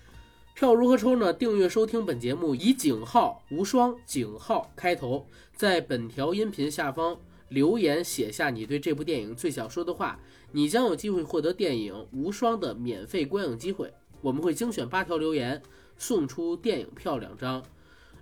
[0.57, 1.35] 票如何抽呢？
[1.35, 10.19] 订阅收听本节目，以井号无双井号开头，在本条音频下方留言写下你对这部电影最想说的话，
[10.53, 13.92] 你将有机会获得电影《无双》的免费观影机会。
[14.23, 15.62] 我们会精选八条留言，
[15.99, 17.62] 送出电影票两张。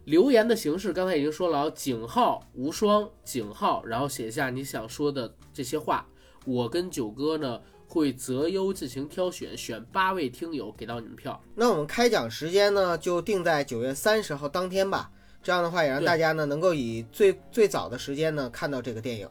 [0.04, 6.08] 留言的形式刚才已经说了啊，井号无双井号，然后写下你想说的这些话。
[6.44, 7.62] 我跟九哥呢
[7.94, 11.40] 会择优进行挑选，选八位听友给到你们票。
[11.54, 15.08] 那我们开奖时间呢，就定在九月三十号当天吧。
[15.44, 19.28] 这样的话，也让大家呢能够以最最早的时间呢看到这个电影，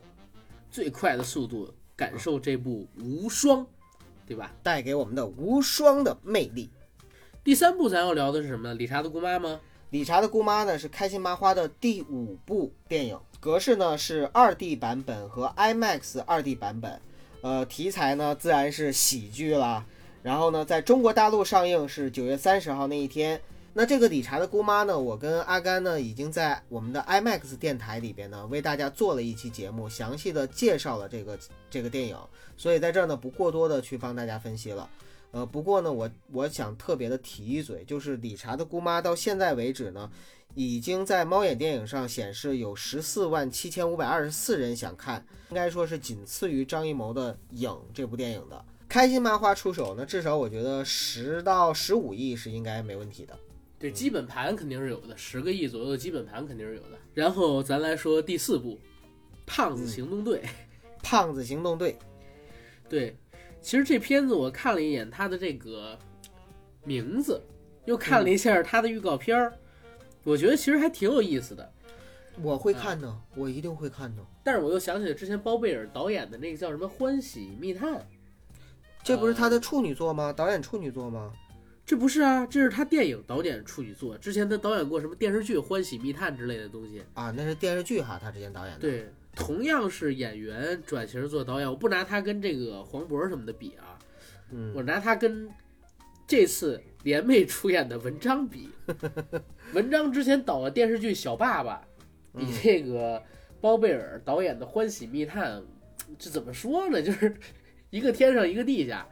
[0.71, 3.67] 最快的速度感受这部无双，
[4.25, 4.53] 对吧？
[4.63, 6.69] 带给我们的无双的魅力。
[7.43, 8.75] 第三部咱要聊的是什么呢？
[8.75, 9.59] 理查的姑妈吗？
[9.89, 17.01] 理查的姑妈呢是开心麻花的第五部电影，格式呢是二 D 版本和 IMAX 二 D 版本，
[17.43, 19.85] 呃，题材呢自然是喜剧啦。
[20.21, 23.39] 然后呢，在中国大陆上映是九月三十号那一天。
[23.73, 31.37] 那这个理查的姑妈呢，我跟阿甘呢已经在我们的 IMAX 电台里边呢为大家做了一期节目，详细的介绍了这个
[31.69, 32.17] 这个电影，
[32.55, 34.89] 所以在这儿呢不过多的去帮大家分析了。
[35.31, 40.09] 呃，不过呢，我我想特别的提一嘴，就是理查的姑妈到现在为止呢，
[40.55, 48.65] 已经在猫眼电影上显示有十四万七千五百二十四人想看，应该说是仅次于张艺谋的《影》这部电影的。
[48.87, 53.37] 开心麻花出手呢，至少我觉得十到十五亿是应该没问题的。
[53.79, 56.97] 对，基本盘肯定是有的，十个亿左右的基本盘肯定是有的。
[57.13, 58.75] 然后咱来说第四部，
[59.45, 60.39] 《胖子行动队》。
[61.05, 61.97] 胖子行动队，
[62.87, 63.13] 对，
[63.61, 65.99] 其实这片子我看了一眼它的这个
[66.85, 67.41] 名字，
[67.83, 69.53] 又看了一下它的预告片儿，
[70.23, 71.71] 我觉得其实还挺有意思的。
[72.41, 74.23] 我会看的，我一定会看的。
[74.43, 77.93] 但是我又想起了之前包贝尔导演的那个叫什么《欢喜密探》，
[79.03, 80.33] 这不是他的处女作吗？
[80.33, 81.31] 导演处女作吗？
[81.85, 84.17] 这不是啊，这是他电影导演处女作。
[84.17, 87.03] 之前他导演过什么电视剧《欢喜密探》之类的东西。
[87.13, 93.99] 啊，那是电视剧哈，他之前导演的。，对，同样是演员转型做导演，我不拿他跟这个黄渤什么的比啊，
[94.51, 95.49] 嗯，我拿他跟
[96.27, 98.69] 这次联袂出演的文章比。
[99.73, 101.81] 文章之前导的电视剧《小爸爸》，
[102.37, 103.21] 比嗯这个
[103.61, 105.59] 包贝尔导演的《欢喜密探》，
[106.19, 107.01] 这怎么说呢？
[107.03, 107.35] 就是
[107.89, 109.07] 一个天上一个地下。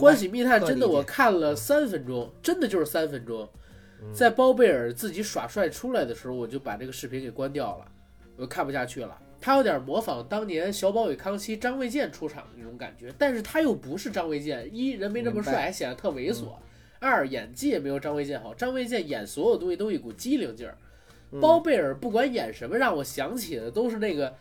[0.00, 3.48] 欢喜密探真的我看了三分钟，真的就是三分钟。
[4.02, 7.86] 嗯在包贝尔自己耍帅出来的时候，我就把这个视频给关掉了，
[8.36, 9.18] 我看不下去了。
[9.44, 16.46] 他有点模仿当年小宝与康熙张卫健出场的那种感觉，但是他又不是张卫健，一人没那么帅，还显得特猥琐；
[16.98, 20.74] 二演技也没有张卫健好，张卫健演所有东西都一股机灵劲儿。
[21.30, 24.34] 嗯包贝尔不管演什么，让我想起的都是那个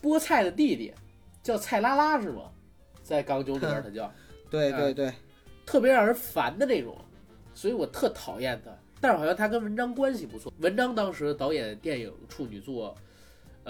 [0.00, 0.94] 菠菜的弟弟，
[1.42, 2.52] 叫蔡拉拉是吗？
[3.02, 4.12] 在港囧里边他叫。
[4.48, 5.12] 对对对，
[5.66, 6.96] 特别让人烦的那种，
[7.52, 8.70] 所以我特讨厌他。
[9.00, 12.94] 但是好像他跟文章关系不错，文章当时导演电影处女作，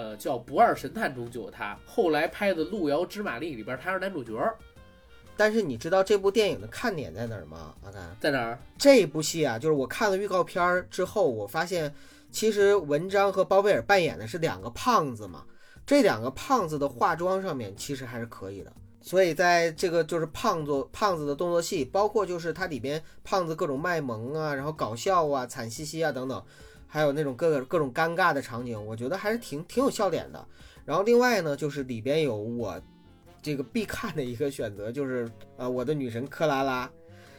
[0.00, 4.32] 呃，叫《不二神探》中就有他，后来拍的《路遥知马力》里边他是男主角，
[5.36, 7.74] 但是你知道这部电影的看点在哪儿吗？
[7.84, 8.58] 阿甘，在哪儿？
[8.78, 11.94] 这部戏啊，就是我看了预告片儿之后，我发现
[12.30, 15.44] 其实文章和包贝尔扮演的是两个胖子嘛，
[15.84, 18.72] 这两个胖子的化妆上面其实还是可以的。
[19.02, 26.42] 所以在这个就是胖子胖子的动作戏，包括就是它里边胖子各种卖萌啊，然后搞笑啊、惨兮兮啊等等，
[26.92, 30.46] 还有那种各个各种尴尬的场景，我觉得还是挺挺有笑点的。
[30.84, 32.78] 然后另外呢，就是里边有我
[33.40, 36.90] 这个必看的一个选择，就是呃我的女神克拉拉，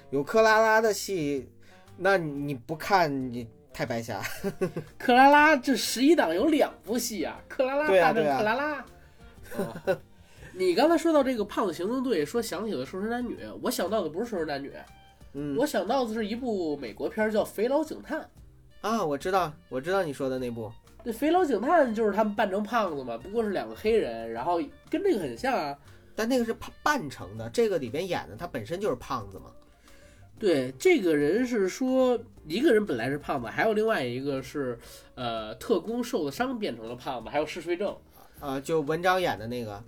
[0.09, 1.49] 有克拉拉的戏，
[1.97, 4.21] 那你不看你太白瞎。
[4.97, 8.85] 克拉拉这十一档有两部戏啊，克拉拉大战克拉拉。
[9.57, 9.97] 哦
[10.53, 14.69] 你刚才说到这个胖子行动队，说想起了《瘦身男女》，我想到的不是《瘦身男女》，
[15.33, 18.19] 嗯我想到的是一部美国片儿叫《肥佬警探》。
[18.81, 20.71] 啊，我知道，我知道你说的那部，
[21.03, 25.77] 那肥佬警探就是他们扮成胖子嘛，不过是两个黑人，然后跟这个很像啊。
[26.13, 29.45] 但那个是扮扮成的，这个里边演的他本身就是胖子嘛。
[30.37, 34.77] 对，这个人是说一个人本来是胖子，还有另外一个是
[35.15, 37.95] 呃特工受了伤变成了胖子，还有嗜睡症。
[38.39, 39.81] 啊，就文章演的那个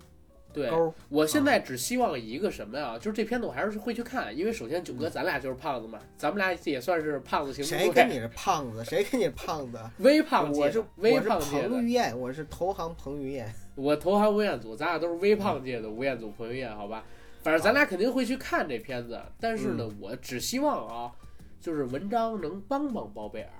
[0.54, 0.70] 对，
[1.08, 2.96] 我现在只希望一个什么呀？
[2.96, 8.84] 就是这片子我还是会去看，因为首先九哥咱俩就是胖子嘛，咱们俩也算是胖子行动队，谁跟你是胖子？
[8.84, 9.80] 谁跟你胖子？
[9.98, 11.68] 微胖界，我是我是微胖界的。
[11.68, 13.52] 彭于晏，我是投行彭于晏。
[13.74, 17.04] 我投行吴彦祖，咱俩都是微胖界的吴彦祖、彭于晏，好吧？
[17.42, 21.12] 反正咱俩肯定会去看这片子，但是呢，我只希望啊，
[21.60, 23.50] 就是文章能帮帮包贝尔，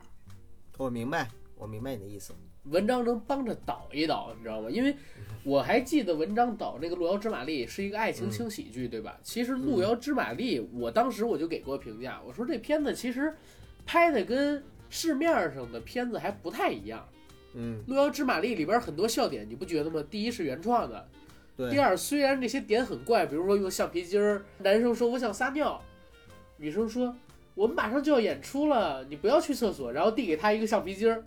[0.79, 2.33] 我明白，我明白你的意思。
[2.71, 4.71] 文章能帮着导一导，你知道吗？
[4.71, 4.97] 因为
[5.45, 9.19] 我还记得文章导那个《路遥知马力》是一个爱情轻喜剧，对吧？
[9.23, 13.33] 其实《路遥知马力》，我当时我就给过评价，我说这片子其实
[13.85, 17.07] 拍的跟市面上的片子还不太一样。
[17.53, 20.03] 嗯，《路遥知马力》里边很多笑点，你不觉得吗？
[20.11, 21.09] 第一是原创的，
[21.71, 25.79] 第，二虽然这些点很怪，比如说用橡皮筋儿，男生说我想撒尿，
[26.57, 27.15] 女生说
[27.55, 31.23] 我们马上就要演出了，你不要去厕所，然后递给他一个橡皮筋儿。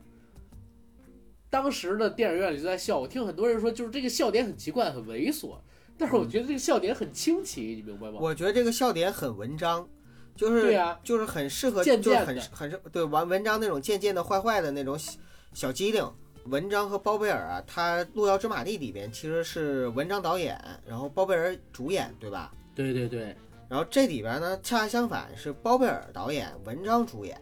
[1.57, 5.57] 当时的，电影院里就在笑，我听很多人说，就是这个笑点很奇怪，很猥琐，
[5.97, 8.19] 但是我觉得这个笑点很清奇，你明白吗？
[8.21, 9.89] 我觉得这个笑点很文章，
[10.35, 15.13] 就是对呀就是很适合，贱就是很很适对玩文章那种贱贱的、坏坏的那种小
[15.51, 16.07] 小机灵。
[16.45, 22.53] 文章和包贝尔啊，他《路遥知马力》里边其实是文章导演，然后包贝尔主演，对吧？
[22.75, 23.35] 对对对，
[23.67, 27.35] 然后这里边呢，恰恰相反是包贝尔导演，文章主演，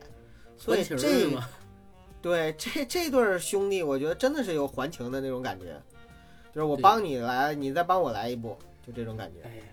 [0.57, 1.29] 所以这？
[2.25, 5.79] 对这这对儿兄弟，我觉得真的是有还情的那种感觉，
[6.51, 9.47] 就是我帮你来，你再帮我来一步，就这种感觉。
[9.47, 9.63] 哎呀，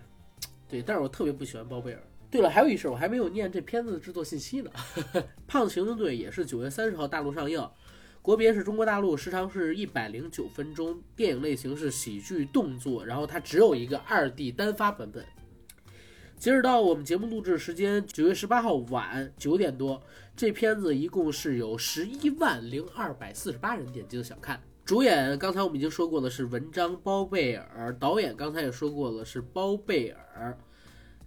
[0.69, 2.03] 对，但是我特别不喜欢包贝尔。
[2.31, 4.71] 对了，还有一事儿，我还没有念这片子的制作信息呢。
[5.49, 7.67] 《胖子行动队》也是九月三十号大陆上映，
[8.21, 15.25] 国别是中国大陆，时长是一百零九分钟，电影类型是喜剧动作，然后它只有一个二 D 单发版本。
[16.37, 20.03] 截止到我们节目录制时间九月十八号晚九点多，
[20.43, 24.61] 这片子一共是有十一万零二百四十八人点击了想看。
[24.85, 30.59] 主演刚才我们已经说过了是文章包贝尔，导演刚才也说过了是包贝尔，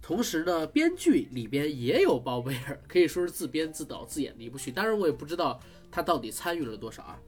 [0.02, 4.70] 同时呢，编剧里边也有包贝尔，可以说是自编自导自演的一部剧。
[4.70, 5.58] 当然，我也不知道
[5.90, 7.18] 他到底参与了多少啊。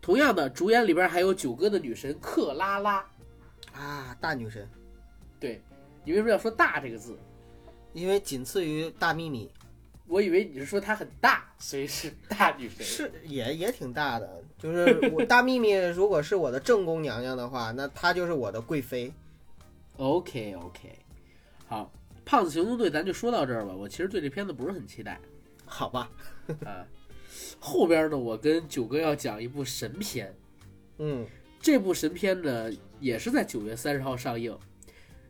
[0.00, 3.04] 同样的，主演里边还有九哥的女神克拉拉。
[3.72, 4.70] 啊，大女神，
[5.40, 5.60] 对
[6.04, 7.18] 你为什么要说“大”这个字？
[7.92, 9.50] 因为仅次于大幂幂，
[10.06, 12.84] 我以为你是说她很大，所以是大女神。
[12.84, 14.42] 是也也挺大的。
[14.58, 19.12] 就是我 大幂幂，如果是我的正宫娘娘的话，那她就是我的贵妃。
[19.96, 20.98] OK OK，
[21.66, 21.90] 好，
[22.24, 23.74] 胖子行动队咱就说到这儿吧。
[23.74, 25.18] 我其实对这片子不是很期待
[25.64, 26.10] 好吧，
[26.64, 26.86] 啊。
[27.58, 30.34] 后边呢，我跟九哥要讲一部神片，
[30.98, 31.26] 嗯，
[31.60, 34.56] 这部神片呢也是在九月三十号上映。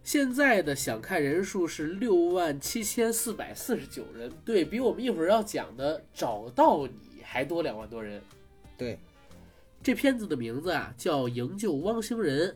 [0.06, 6.92] 现在的想看人数是六万七千四百四十九人，对比我们一会儿要讲的《找到你》
[7.24, 8.22] 还多两万多人。
[8.78, 9.00] 对，
[9.82, 12.50] 这片子的名字啊叫《营救汪星人》，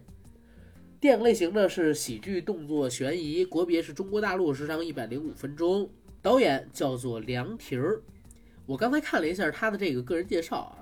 [1.00, 5.90] 电影类型呢是喜剧、动作、悬疑，国别是中国大陆，时长一百零五分钟，
[6.22, 8.00] 导演叫做梁婷儿。
[8.64, 10.79] 我刚才看了一下他的这个个人介绍啊，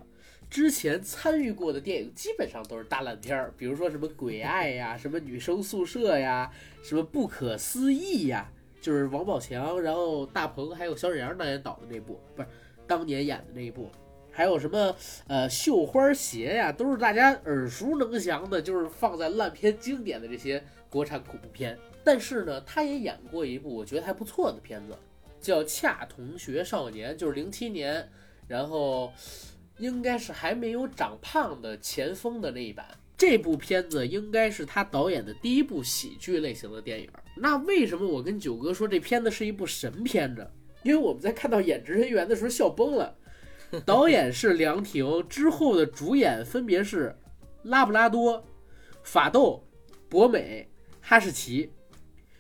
[0.50, 6.50] 之前参与过的电影基本上都是大烂片儿，比如说什么《鬼爱》呀，什么《女生宿舍》呀，
[6.82, 12.49] 什么《不可思议》呀，就是王宝强，然后大鹏还有小沈阳当年导的那部，不是
[12.86, 13.90] 当年演的那一部。
[14.30, 14.94] 还有什么
[15.26, 21.76] 呃绣花鞋呀，都是大家耳熟能详的，就是放在烂片经典的这些国产恐怖片。
[22.05, 24.96] 但是呢，他也演过一部我觉得还不错的片子，
[25.40, 28.09] 叫《恰同学少年》，就是零七年，
[28.46, 29.12] 然后
[29.79, 32.87] 应该是还没有长胖的前锋的那一版。
[33.16, 37.09] 这部片子应该是他导演的第一部喜剧类型的电影。
[37.37, 40.47] 那为什么我跟九哥说这片子是一部神片呢？
[40.85, 43.16] 因为我们在看到演职人员的时候笑崩了。
[43.85, 47.14] 导演是梁婷，之后的主演分别是
[47.64, 48.43] 拉布拉多、
[49.03, 49.62] 法斗、
[50.09, 50.70] 博美、
[51.03, 51.70] 哈士奇，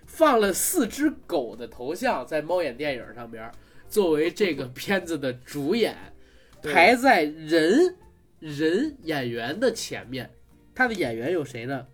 [0.06, 3.50] 放了四只狗的头像在猫眼电影上边，
[3.90, 6.17] 作为这个片子的主演，对
[6.62, 7.96] 排在人
[8.40, 10.30] 人演员的前面。
[10.74, 11.86] 他的演员有谁呢？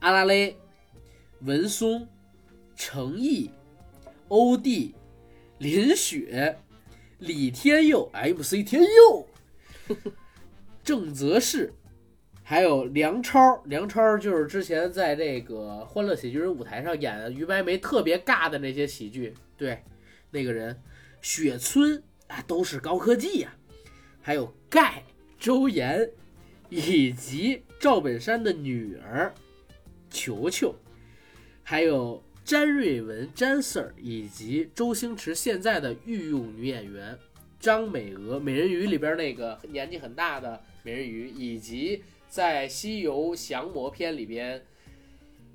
[0.00, 0.56] 阿拉蕾、
[1.40, 2.06] 文松、
[2.76, 3.50] 程毅、
[4.28, 4.94] 欧弟、
[5.58, 6.58] 林雪。
[7.18, 9.28] 李天佑，MC 天佑，
[10.82, 11.72] 郑则仕，
[12.42, 19.84] 还有梁超，梁超就是之前在这个《欢乐喜剧人》舞台上演于白眉特别尬的那些喜剧，对，
[20.32, 20.76] 那个人，
[21.20, 22.02] 雪村
[22.32, 23.54] 啊，都是高科技呀、
[24.22, 25.04] 还有盖、
[25.38, 26.10] 周岩，
[26.70, 29.34] 以及赵本山的女儿
[30.08, 30.74] 球球，
[31.62, 37.18] 还有詹瑞文、詹 Sir，以及周星驰现在的御用女演员
[37.60, 44.64] 张美娥，《美人鱼》里边那个年纪很大的美人鱼，以及在《西游降魔篇》里边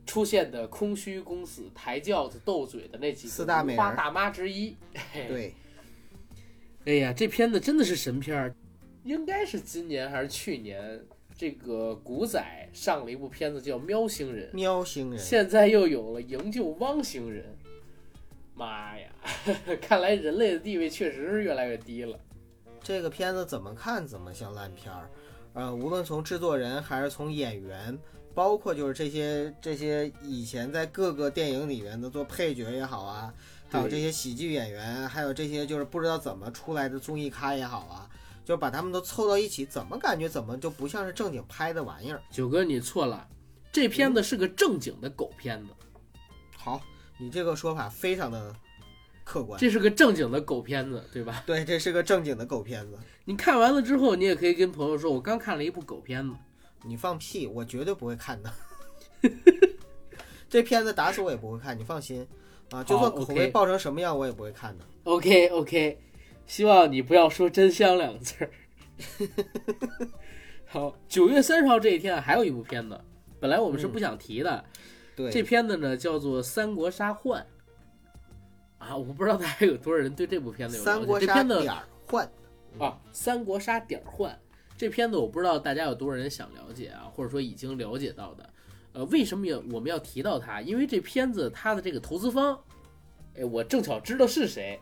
[0.05, 4.75] 出现的空虚公子、抬轿子、斗嘴的那几个四大美花大妈之一。
[5.11, 5.55] 对，
[6.87, 8.55] 哎呀，这片子真的是神片儿，
[9.03, 10.97] 应该是今年还是去年，
[11.37, 17.43] 这个古仔上了一部片子叫《喵星人》，喵星人，现在又有了营救汪星人。
[18.55, 19.09] 妈呀，
[19.81, 22.17] 看来人类的地位确实是越来越低了。
[22.81, 25.09] 这个片子怎么看怎么像烂片儿，
[25.55, 27.99] 呃，无论从制作人还是从演员，
[28.33, 33.33] 包括就是这些这些以前在各个电影里面的做配角也好啊，
[33.69, 38.09] 还有这些喜剧演员，还有这些就是不知道怎么出来的综艺咖也好啊，
[38.45, 42.21] 就把他们都凑到一起，怎么感觉怎么就不像是正经拍的玩意儿？
[42.31, 43.27] 九哥，你错了，
[43.71, 45.73] 这片子是个正经的狗片子，
[46.55, 46.81] 好，
[47.17, 48.55] 你这个说法非常的
[49.23, 51.43] 客观，这是个正经的狗片子，对吧？
[51.45, 52.97] 对，这是个正经的狗片子。
[53.25, 56.33] 你看完了之后，你也可以跟朋友说，我刚看了一部狗片子。
[56.83, 58.53] 你放屁，我绝对不会看的。
[60.47, 62.25] 这片子打死我也不会看，你放心
[62.71, 62.83] 啊！
[62.83, 64.83] 就算口碑爆成什么样，我也不会看的。
[65.03, 65.97] OK OK，
[66.45, 68.49] 希望你不要说“真香”两个字儿。
[70.67, 72.99] 好，九月三十号这一天啊，还有一部片子，
[73.39, 74.65] 本来我们是不想提的，
[75.15, 77.45] 对，这片子呢叫做《三国杀幻》
[78.85, 80.91] 啊，我不知道大家有多少人对这部片子有了解。
[80.91, 82.31] 三国杀这片子点儿换，
[82.79, 84.37] 啊，三国杀点儿换
[84.77, 88.49] 这片子，我不知道大家有多少人想了解啊，或者说已经了解到的。
[88.97, 90.59] 呃，为什么要我们要提到它？
[90.59, 92.59] 因为这片子它的这个投资方，
[93.35, 94.79] 哎，我正巧知道是谁。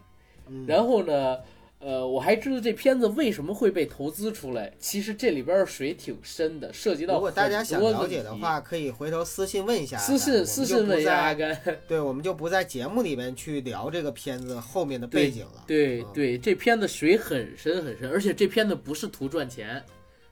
[0.48, 1.38] 嗯，然后呢，
[1.80, 4.74] 呃，我还知道这片子为什么会被投资出来。
[4.80, 11.62] 其实这里边儿水挺深的，涉及到如果大家想了解的话，可以回头私信问一下私，信私信问一下阿甘。
[11.86, 15.56] 对，我们就不在节目里面去聊这个片子后面的背景了。
[15.58, 19.84] 嗯对对，这片子水很深很深，而且这片子不是图赚钱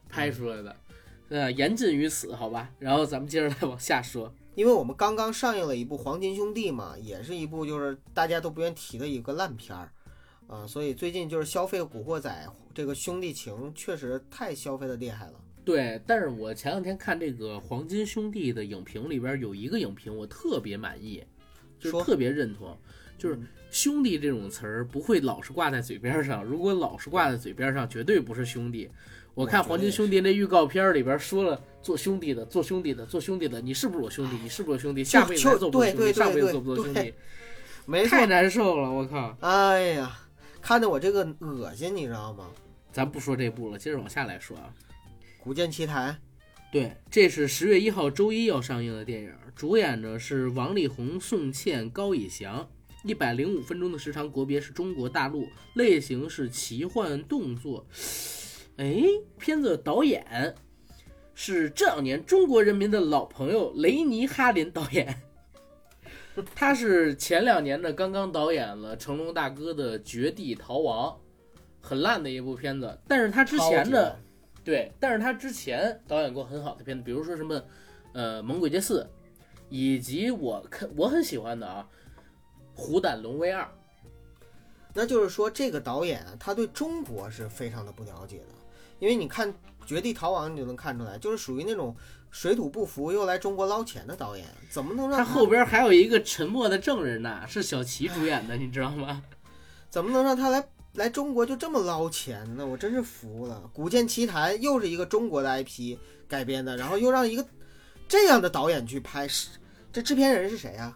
[0.07, 0.73] 拍出来的，
[1.29, 2.69] 呃，言尽于此，好吧。
[2.79, 4.33] 然后咱们接着来往下说。
[4.55, 9.91] 因为我们刚刚上映了一部《黄金兄弟》嘛，也是一部就是大家都不愿提的一个烂片儿，
[10.45, 12.29] 啊、所以最近就是消费《古惑仔》
[12.71, 15.33] 这个兄弟情确实太消费的厉害了。
[15.65, 21.23] 对，但是我前两天看这个《黄金兄弟》的影评里边有一个影评我特别满意，
[21.79, 22.77] 就是特别认同，
[23.17, 28.87] 就是嗯兄弟这种词儿不会老是挂在嘴边上，如果老是挂在嘴边上，绝对不是兄弟。
[29.35, 34.37] 我看《黄金兄弟》那预告片里边说了，做兄弟的，做兄弟的，做兄弟的，你是不是我兄弟？
[34.43, 35.03] 你是不是我兄弟？
[35.03, 36.13] 下辈子还做不做兄弟？
[36.13, 37.13] 上辈子做不做兄弟？
[37.85, 39.35] 没太，难受了，我靠！
[39.41, 40.19] 哎呀，
[40.61, 42.47] 看得我这个恶心，你知道吗？
[42.91, 44.71] 咱不说这部了，接着往下来说啊。
[45.43, 46.13] 《古剑奇谭》
[46.71, 52.67] 对，这是十月一号周一要上映的电影，主演呢是王力宏、宋茜、高以翔，
[53.03, 57.85] 一百零五分钟的时长，国别是中国大陆，类型是奇幻动作。
[58.77, 59.03] 哎，
[59.37, 60.55] 片子的导演
[61.33, 65.21] 是这两年中国人民的老朋友雷尼哈林导演，
[66.55, 71.19] 他是前两年呢刚刚导演了成龙大哥的《绝地逃亡》，
[71.79, 74.15] 很烂的一部片子，但是他之前呢。
[74.63, 77.61] 对，但是他之前导演过很好的片子，比如说什么，
[78.13, 79.03] 呃，《猛鬼街四》，
[79.67, 81.85] 以及我看我很喜欢的啊，
[82.79, 83.61] 《虎胆龙威二》。
[84.93, 88.45] 那就是说，这个导演啊他对中国是非常的不了解的，
[89.03, 89.51] 因为你看
[89.85, 91.93] 《绝地逃亡》，你就能看出来，就是属于那种
[92.31, 99.21] 水土不服又来中国捞钱的导演，怎么能让他后边还有一个沉默的证人呢，是小齐主演的，你知道吗？
[99.91, 102.65] 怎么能让他来来中国就这么捞钱呢？
[102.65, 103.61] 我真是服了。
[103.75, 105.97] 《古剑奇谭》又是一个中国的 IP
[106.29, 107.45] 改编的，然后又让一个
[108.07, 109.49] 这样的导演去拍，是
[109.91, 110.95] 这制片人是谁呀、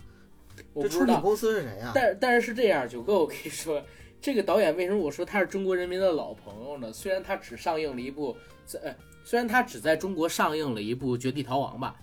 [0.81, 3.83] 这出品公司是谁呀、但但是是这样，九哥，我跟你说，
[4.21, 6.91] 这个导演为什么我说他是中国人民的老朋友呢？
[6.91, 11.95] 虽然他只上映了一部，在呃虽然他只在中国上映了一部《绝地逃亡》吧，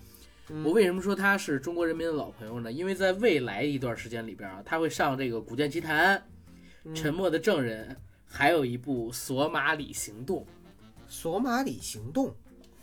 [0.50, 2.70] 嗯我为什么说他是中国人民的老朋友呢？
[2.70, 6.16] 因为在未来一段时间里边啊，他会上这个《古剑奇谭》
[6.84, 7.88] 嗯沉默的证人》，
[8.26, 10.40] 还有一部《索马里行动》。
[11.06, 12.34] 索马里行动，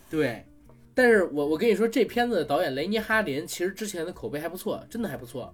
[0.09, 0.45] 对，
[0.93, 5.53] 但是我我跟你说，这片子的导演雷尼哈林其实之前的口碑还不错，真的还不错。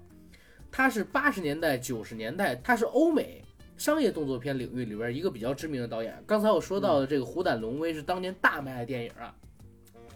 [0.70, 3.44] 他是八十年代、九十年代，他是欧美
[3.78, 6.22] 商业动作片领域里边一个比较知名的导演。
[6.26, 9.34] 刚才我说到的这个《虎胆龙威》是当年大卖的电影啊，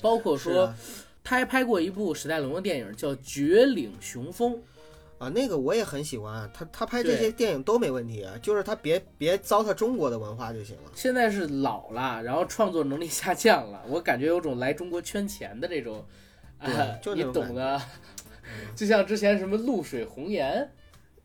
[0.01, 0.75] 包括说啊
[1.23, 4.53] 他还拍过一部史泰龙的电影叫《绝岭雄风》，
[5.19, 10.91] 啊，那个我也很喜欢，他他拍这些电影都没问题，啊，就是他别别糟蹋中国的文化就行了。
[10.95, 16.03] 现在是老了，然后创作能力下降了，我感觉有种来中国圈钱的这种，
[16.57, 16.67] 啊，
[16.99, 17.79] 就你懂的，
[18.75, 20.67] 就像之前什么露水红颜，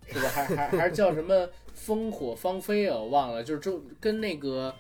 [0.07, 0.29] 是吧？
[0.29, 1.49] 还还还是叫什么
[1.87, 2.97] 烽火芳菲啊？
[2.97, 4.75] 我忘了，就是就跟那个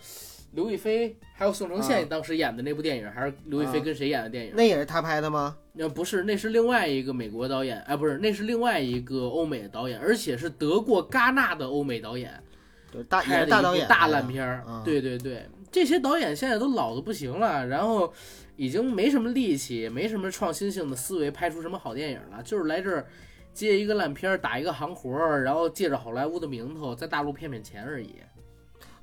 [0.52, 4.52] 刘亦菲还有宋承宪啊当时演的那部电影，还是刘亦菲啊跟谁演的电影？
[4.56, 5.56] 那也是他拍的吗？
[5.72, 12.32] 那不是，那是另外一个美国导演，哎，不是，那是另外一个欧美导演，而且是得过戛纳的欧美导演。
[12.90, 14.64] 对，大也是大导演大烂片儿。
[14.66, 18.10] 啊对对对，这些导演现在都老的不行了，然后
[18.56, 23.06] 已经没什么力气，没什么创新性的思维，拍出什么好电影了，就是来这儿
[23.56, 28.16] 接一个烂片儿，打一个行活儿，然后借着好莱坞的名头在大陆骗骗钱而已。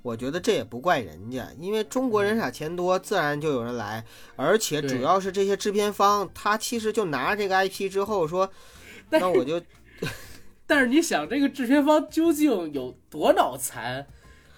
[0.03, 4.03] 我觉得这也不怪人家，因为中国人傻钱多，自然就有人来。
[4.35, 8.51] 而且主要是这些制片方，他其实就拿着这个 IP 之后说，
[9.09, 9.61] 那我就
[10.67, 14.05] 但是你想，这个制片方究竟有多脑残？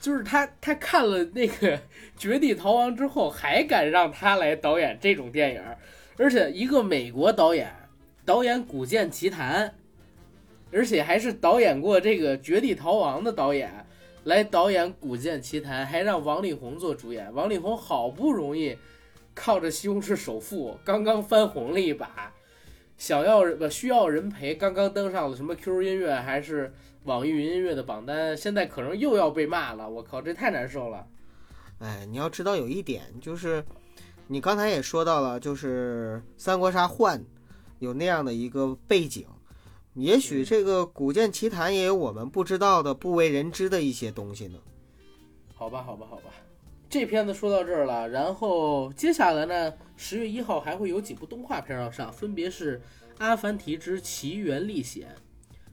[0.02, 1.78] 就是他，他看了那个
[2.16, 5.78] 《绝地逃亡》之后，还敢让他来导演这种电影儿，
[6.18, 7.72] 而且一个美国导演
[8.24, 9.68] 导演《古剑奇谭》，
[10.76, 13.88] 而且还是导演过这个《绝地逃亡》的导演
[14.26, 17.34] 来导演《古剑奇谭》，还让王力宏做主演。
[17.34, 18.78] 王力宏好不容易
[19.34, 22.34] 靠着《西红柿首富》刚刚翻红了一把，
[22.97, 26.73] 想要不需要人陪，刚刚登上了什么 QQ 音乐还是
[27.05, 29.89] 网易云音乐的榜单，现在可能又要被骂了。
[29.89, 31.07] 我靠，这太难受了。
[31.80, 33.63] 哎，你要知道有一点就是，
[34.28, 37.23] 你刚才也说到了，就是三国杀幻
[37.80, 39.26] 有那样的一个背景，
[39.96, 44.60] 也许这个《古剑奇谭》也有我们不知道的、不为人知的一些东西呢。
[45.54, 46.24] 好吧，好吧，好吧，
[46.89, 52.78] 这片子说到这儿了，然后接下来呢，十月一号还会有几部动画片要上，分别是
[53.20, 55.16] 《阿凡提之奇缘历险》，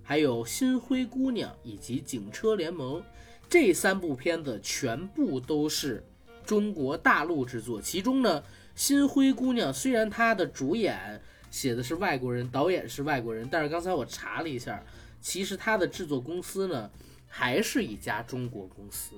[0.04, 3.00] 还有《新灰姑娘》以及《警车联盟》。
[3.48, 6.06] 这三部片子全部都是
[6.46, 8.40] 中国大陆制作，其中呢，
[8.76, 11.20] 《新灰姑娘》虽然它的主演
[11.52, 14.82] 写的是外国人，导演是外国人，但是刚才我查了一下，
[15.20, 16.90] 其实它的制作公司呢
[17.28, 19.14] 还是一家中国公司。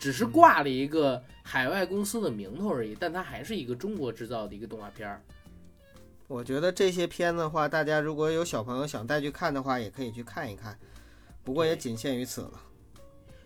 [0.00, 5.22] 只是挂了一个海外公司的名头而已，但它还是一个中国制造的一个动画片儿。
[6.26, 10.76] 我觉得这些片的话，大家如果有小朋友想带去看的话，也可以去看一看，
[11.42, 12.60] 不过也仅限于此了。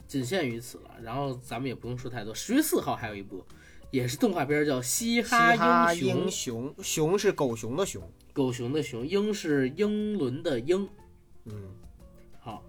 [0.06, 0.90] 仅限于此了。
[1.02, 2.32] 然后咱们也不用说太多。
[2.34, 3.44] 十月四号还有一部，
[3.90, 8.02] 也是动画片儿，叫《嘻嘻哈英雄英》，雄，熊是狗熊的熊。
[8.32, 10.88] 狗熊的熊，英是英伦的英。
[11.46, 11.54] 嗯，
[12.38, 12.62] 好，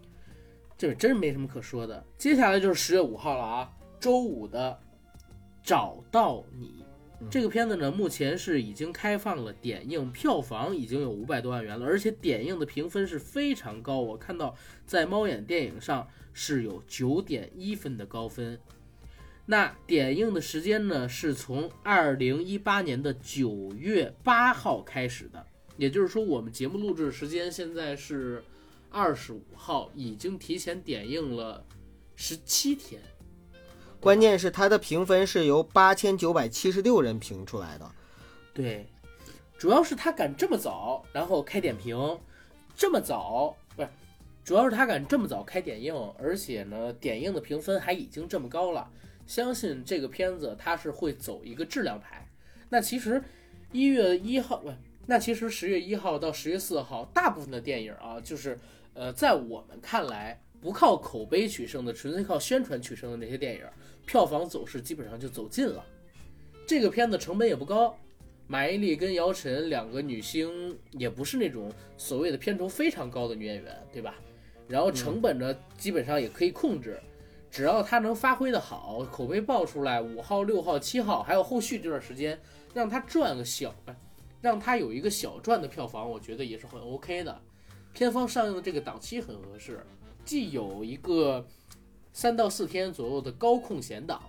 [0.77, 2.03] 这真是没什么可说的。
[2.17, 4.79] 接下来就是十月五号了啊，周五的
[5.61, 6.67] 《找到你》
[7.21, 13.99] 嗯这个片子呢，目前是已经开放了点映，票房已经有五百多万元了，而且点映的评分是非常高。
[13.99, 14.55] 我看到
[14.85, 18.57] 在猫眼电影上是有九点一分的高分。
[19.49, 25.43] 那点映的时间呢，是从二零一八年的九月八号开始的，
[25.75, 28.43] 也就是说，我们节目录制时间现在是
[28.91, 31.65] 二十五号，已经提前点映了
[32.15, 33.01] 十七天。
[33.99, 37.91] 关键是它的评分是由八千九百七十六人评出来的。
[38.53, 38.85] 对，
[39.57, 41.97] 主要是他敢这么早，然后开点评，
[42.75, 43.89] 这么早不是，
[44.43, 48.87] 主要是他敢这么早开点映，而且呢，点映的评分还已经这么高了，
[49.29, 52.27] 相信这个片子它是会走一个质量牌。
[52.67, 53.23] 那其实
[53.71, 54.73] 一月一号不，
[55.05, 58.57] 那其实十月一号到十月四号，大部分的电影啊，就是
[58.95, 63.61] 呃，在我们看来不靠口碑取胜的，纯粹靠宣传取胜的那些电影，
[64.07, 65.85] 票房走势基本上就走近了。
[66.65, 67.95] 这个片子成本也不高，
[68.47, 74.15] 马伊琍跟姚晨两个女星也不是那种所谓的片酬非常高的女演员，对吧？
[74.67, 76.99] 然后成本呢，基本上也可以控制，
[77.51, 82.39] 只要他能发挥的好，口碑爆出来，五号、六号、七号，还有后续这段时间，
[82.73, 83.73] 让他赚个小，
[84.41, 87.41] 让他有一个小赚的票房，我觉得也是很 OK 的。
[87.93, 89.85] 片方上映的这个档期很合适，
[90.23, 91.45] 既有一个
[92.13, 94.21] 三到四天左右的高空闲档。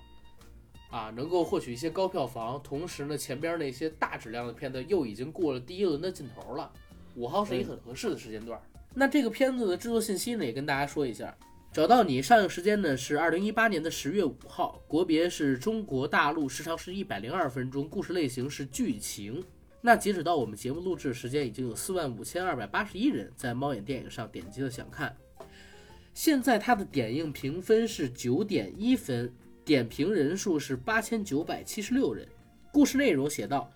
[0.91, 6.69] 啊，能够获取一些高票房，同时呢，前边那些大质量的片子又已经过了第一轮的尽头了。
[7.15, 8.61] 五号是一个很合适的时间段。
[8.93, 11.33] 那这个片子的制作信息呢，也跟大家说一下。
[11.73, 19.41] 找到你上映时间呢是二零一八年的十月五号，国别是中国大陆，时长是一百零二分钟，故事类型是剧情。
[19.81, 25.17] 那截止到我们节目录制时间，已经有四万五千二百八十一人在猫眼电影上点击了想看。
[26.13, 29.33] 现在它的点映评分是九点一分。
[29.63, 32.27] 点评人数是八千九百七十六人，
[32.73, 33.71] 故事内容写道：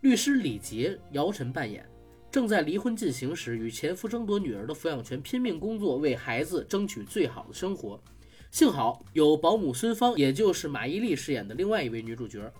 [0.00, 1.86] 律师李杰，姚晨扮演，
[2.36, 7.98] 正在离婚进行时，与前夫争夺女儿的抚养权，拼命工作，为孩子争取最好的生活。
[8.50, 12.52] 幸好有保姆孙芳，也就是马伊琍饰演的另外一位女主角，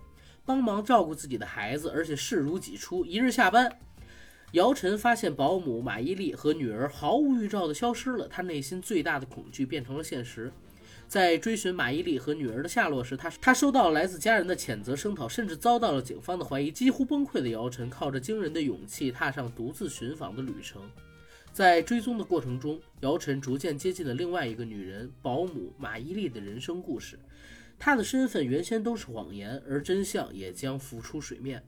[0.43, 3.05] 帮忙照顾自己的孩子，而且视如己出。
[3.05, 3.71] 一日下班，
[4.53, 10.51] 姚晨发现保姆马伊琍和女儿毫无预兆地消失了，她内心最大的恐惧变成了现实。
[11.07, 16.69] 在追寻马伊琍和女儿的下落时，他他收到了来自家人的谴责声讨，甚至遭到了警方的怀疑。
[16.69, 20.81] 几乎崩溃的姚晨靠着惊人的勇气踏上独自寻访的旅程。
[21.53, 27.17] 在追踪的过程中，姚晨逐渐接近了另外一个女人保姆马伊琍的人生故事。
[27.79, 31.63] 她的身份原先都是谎言，而真相也将浮出水面。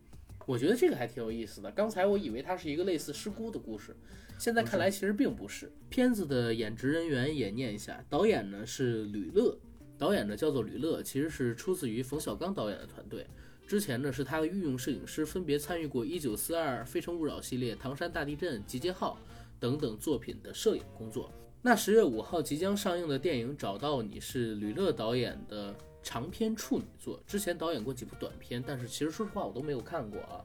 [0.45, 1.71] 我觉得这个还挺有意思的。
[1.71, 3.95] 刚才我以为它是一个类似失孤的故事。
[4.39, 5.69] 现在看来，其实并不是。
[5.89, 9.59] 片子的演职人员也念一下，导演呢是吕乐，
[9.97, 13.27] 导演呢叫做吕乐，其实是出自于冯小刚导演的团队。
[13.67, 19.19] 之前呢是他的御用摄影师，分别参与过《一九四二》《非诚勿扰》系列、《唐山大地震》《集结号》
[19.59, 21.29] 等等作品的摄影工作。
[21.61, 30.39] 那十月五号即将上映的电影《找到你》是吕乐导演的长篇处女作，之前导演过几部短片，但是其实说实话我都没有看过啊。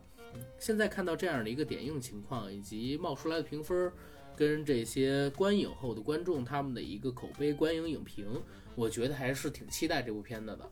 [0.59, 3.93] 现在看到这样的一个点映情况，以及冒出来的评分，
[4.37, 8.27] 跟这些观影后的观众他们的一个口碑、观影影评，
[8.75, 10.71] 我觉得还是挺期待这部片子的。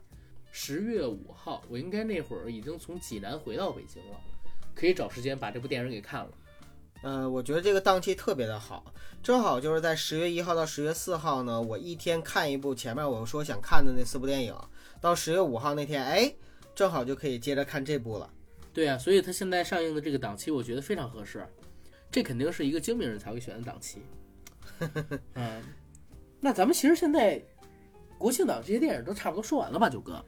[0.50, 4.20] 十月五号，我应该那会儿已经从济南回到北京了，
[4.74, 6.30] 可以找时间把这部电影给看了。
[7.04, 8.92] 嗯，我觉得这个档期特别的好，
[9.22, 14.54] 正好就是在十月一号到十月四号呢，我一天看一部前面我说想看的那四部电影，
[15.00, 16.32] 到十月五号那天，哎，
[16.74, 18.30] 正好就可以接着看这部了。
[18.74, 21.46] 对啊，所以它现在上映的这个档期，我觉得非常合适。
[22.10, 24.02] 这肯定是一个精明人才会选的档期。
[25.34, 25.62] 嗯，
[26.40, 27.42] 那咱们其实现在
[28.18, 30.22] 国庆档这些电影都差不多说完了吧，九哥？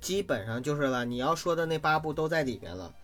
[0.00, 1.04] 基本上就是了。
[1.04, 2.94] 你要说的那八部都在里面了。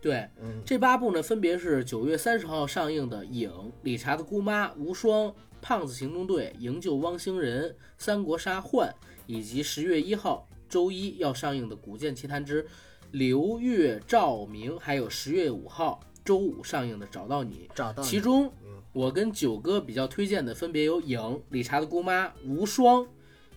[0.00, 3.50] 对，嗯，这八部呢，分别是九月三十号上映的《影》、
[3.82, 5.28] 《理查的姑妈》、《无双》、
[5.60, 8.88] 《胖子行动队》、《营救汪星人》、《三国杀幻》，
[9.26, 12.64] 以及十月一号周一要上映的《古剑奇谭之》。
[13.12, 18.50] 刘月照明，还有十月五号周五上映的《找到你》，找到其中，
[18.94, 23.02] 我跟九哥比较推荐的分别有《影》、《理查的姑妈》、《无双》、《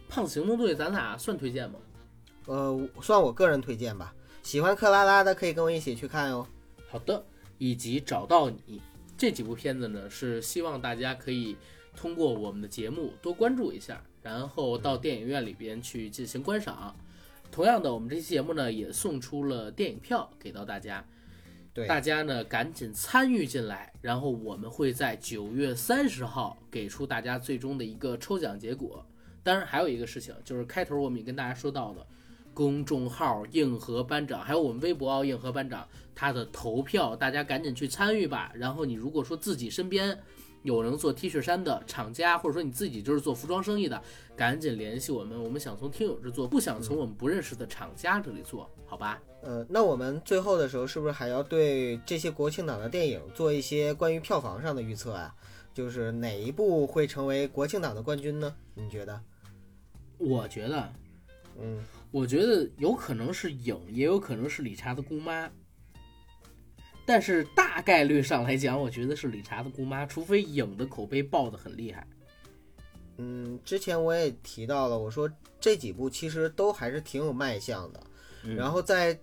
[0.10, 1.80] 胖子行动队》，咱俩算推荐吗？
[2.48, 4.14] 呃，算我个人推荐吧。
[4.44, 6.46] 喜欢克拉拉的可以跟我一起去看哦。
[6.90, 7.26] 好的，
[7.58, 8.80] 以及《找到你》
[9.18, 11.56] 这几部片子呢，是希望大家可以
[11.96, 16.94] 通过我们的节目多关注一下，然后到电影院里边去进行观赏。
[17.56, 21.06] 同样的，我们这期节目呢也送出了电影票给到大家，
[21.74, 29.06] 对大家呢赶紧参与进来，然后我们会在九月三十号给出大家最终的一个抽奖结果。
[29.42, 32.06] 当然，还有一个事情就是开头我们也跟大家说到的，
[32.54, 38.52] 公众号硬核班长，还有我们微博奥硬核班长，他的投票，大家赶紧去参与吧。
[38.54, 40.22] 然后你如果说自己身边
[40.66, 44.02] 有能做 T 恤衫的厂家，或者说你自己就是做服装生意的。
[44.36, 49.22] 赶紧联系我们，我们想从听友这做，不想从我们不认识的厂家这里做，好吧？
[49.44, 55.34] 呃，那我们最后的时候是不是还要对这些国庆档的电影做一些关于票房上的预测啊？
[55.74, 58.54] 就是哪一部会成为国庆档的冠军呢？
[58.74, 59.22] 你觉得？
[60.18, 60.92] 我觉得，
[61.62, 65.50] 嗯，我觉得有可能是影，也有可能是理查的姑妈，
[67.06, 72.06] 但是大概率上来讲，我觉得是理查的姑妈，除非影的口碑爆得很厉害。
[73.18, 75.30] 嗯，之前我也提到了，我说
[75.60, 78.02] 这几部其实都还是挺有卖相的。
[78.58, 79.18] 然后在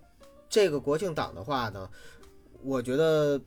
[0.49, 1.89] 这个国庆档的话呢，
[2.61, 3.39] 我觉得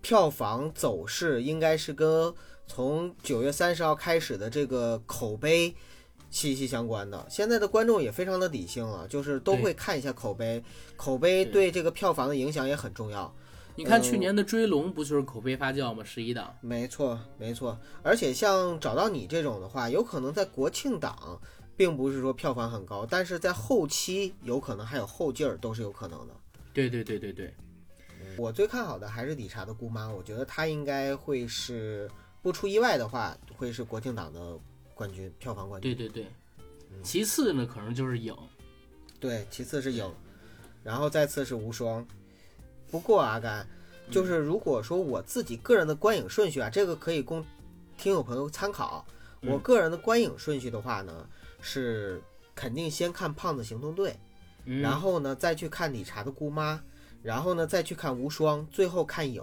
[0.00, 2.32] 票房走势应该是跟
[2.66, 5.74] 从九月三十号开始的这个口碑
[6.30, 7.26] 息息相关的。
[7.28, 10.62] 现在的观众也非常的理性了，就是都会看一下口碑，
[10.96, 13.34] 口碑对这个票房的影响也很重要。
[13.76, 16.04] 你看去年的《追龙》不就是口碑发酵吗？
[16.04, 17.78] 十一档，没错没错。
[18.02, 21.40] 而且像找到你这种的话，有可能在国庆档，
[21.76, 26.34] 并不是说票房很高，但是在后期有可能还有后劲儿，都是有可能的。
[26.74, 27.54] 对对对对对，
[28.36, 32.10] 我最看好的还是理查的姑妈，我觉得她应该会是
[32.42, 34.58] 不出意外的话，会是国庆档的
[34.94, 35.96] 冠军，票房冠军。
[35.96, 36.26] 对对对，
[37.02, 38.36] 其次呢可能就是影，
[39.18, 40.12] 对，其次是影，
[40.84, 42.06] 然后再次是无双。
[42.90, 43.66] 不过阿甘，
[44.10, 47.44] 就是如果说我自己个人的观影顺序啊，这个可以供
[47.96, 49.04] 听友朋友参考。
[49.42, 51.26] 我个人的观影顺序的话呢，
[51.62, 52.20] 是
[52.54, 54.14] 肯定先看《胖子行动队》，
[54.82, 56.74] 然后呢再去看《理查的姑妈》，
[57.22, 59.42] 然后呢再去看《无双》，最后看《影》。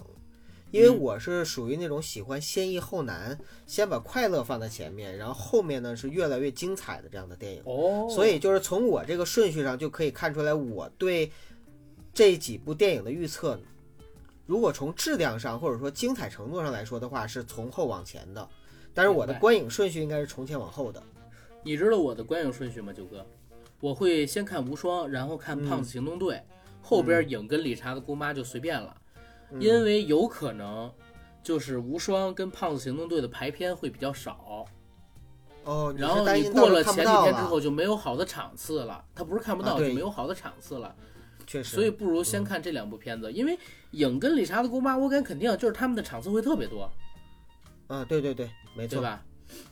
[0.69, 7.63] 因为我是属于那种喜欢先易后难，先把快乐放在前面，然后后面呢是越来越精彩的这样的电影。
[7.65, 11.31] 哦，所以就是从我这个顺序上就可以看出来，我对。
[12.17, 13.59] 这几部电影的预测，
[14.47, 18.49] 如果从质量上或者说精彩程度上来说的话，是从后往前的。
[18.91, 20.99] 但是我的观影顺序应该是从前往后的。
[21.61, 23.23] 你知道我的观影顺序吗，九哥？
[23.79, 26.41] 我会先看无双，然后看胖子行动队，
[26.81, 28.97] 后边影跟理查的姑妈就随便了，
[29.51, 29.61] 嗯。
[29.61, 30.91] 因为有可能
[31.43, 34.65] 就是无双跟胖子行动队的排片会比较少，
[35.65, 40.95] 哦，然后你过了前几天之后就没有好的场次了，他不是看不到，就没有好的场次了，
[41.47, 43.57] 确实，所以不如先看这两部片子，因为
[43.91, 46.91] 影跟理查的姑妈，我敢肯定就是他们的场次会特别多，
[47.87, 49.25] 啊，对对对，没错，对吧？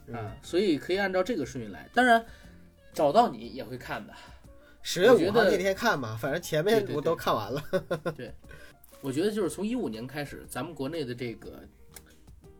[0.07, 1.89] 嗯啊，所以可以按照这个顺序来。
[1.93, 2.25] 当然，
[2.93, 4.13] 找到你也会看的。
[4.81, 7.61] 十月五号那天看嘛，反正前面我都看完了。
[8.15, 8.33] 对
[9.01, 11.61] 我觉得就是从一五年开始，咱们国内的这个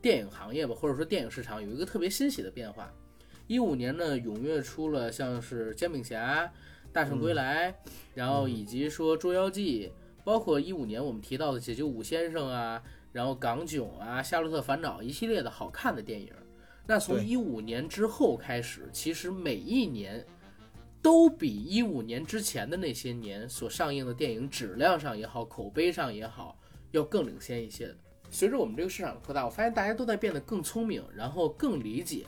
[0.02, 2.92] 电影行业吧，或者说电影市场有一个特别欣喜的变化。
[3.46, 6.42] 一五年呢，踊跃出了像是《煎饼侠》
[6.96, 7.70] 《大圣归来》
[8.14, 9.88] 然后以及说《捉妖记》，
[10.24, 12.82] 包括一五年我们提到的《解救武先生》啊，
[13.12, 16.32] 然后《港囧》啊，《夏洛特烦恼》一系列的好看的电影。
[16.86, 20.24] 那从对一五年之后开始，其实每一年
[21.02, 26.58] 都比一五年之前的那些年所上映的电影质量上也好，口碑上也好，
[26.92, 27.96] 要更领先一些的。
[28.30, 32.24] 随着我们这个市场的扩大，我发现大家都在变得更聪明，然后更理解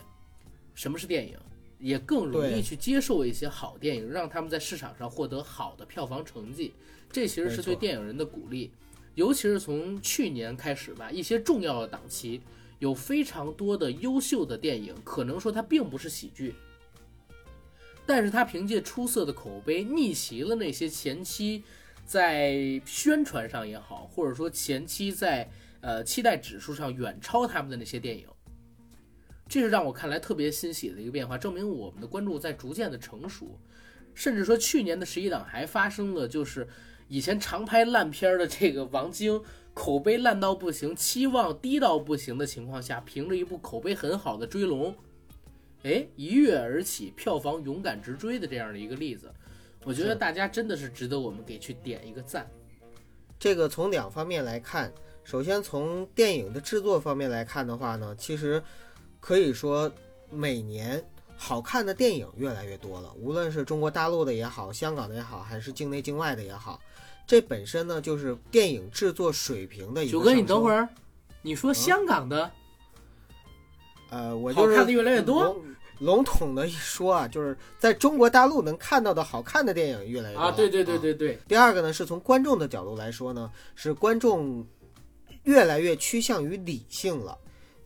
[0.75, 1.39] 什么是电影，
[1.79, 6.75] 也更容易去接受一些好电影，让他们在市场上获得好的票房成绩。
[7.11, 8.71] 这其实是对电影人的鼓励，
[9.15, 12.41] 尤其是从去年开始吧，一些重要的档期
[12.79, 16.55] 有非常多的优秀的电影，可能说它并不是喜剧，
[18.05, 21.63] 但是它凭借出色的口碑逆袭了那些前期
[22.05, 25.49] 在宣传上也好，或者说前期在
[25.81, 28.27] 呃期待指数上远超他们的那些电影。
[29.49, 33.59] 这是让我看来特别欣喜的一个变化，证明我们的关注在逐渐的成熟，
[34.15, 36.69] 甚至说去年的十一档还发生了，就是
[37.09, 39.43] 以前常拍烂片儿的这个王晶，
[39.73, 44.93] 口碑烂到不行，期望低到不行的情况下，凭着一部口碑很好的《追龙》，
[45.85, 49.33] 哎，一跃而起，票房勇敢直追的这样的一个例子，
[49.85, 52.47] 我觉得大家真的是值得我们给去点一个赞。
[53.39, 54.93] 这个从两方面来看，
[55.23, 58.61] 首先从电影的制作方面来看的话呢，其实
[59.21, 59.91] 可以说
[60.31, 61.03] 每年
[61.37, 66.81] 好看的电影越来越多了，无论是中国大陆的也好，香港的也好，还是境内境外的也好，
[67.27, 70.89] 这本身呢就是电影制作水平的一个九哥，你等会儿，
[71.43, 72.51] 你说香港的
[74.11, 75.65] 呃，我就是好看的越来越多笼
[76.01, 80.51] 笼统的一说啊，就是在中国大陆能看到的好看的电影越来越多啊？
[80.53, 84.67] 对对对啊对对，第二个呢，是从观众的角度来说呢，是观众
[85.45, 87.37] 越来越趋向于理性了。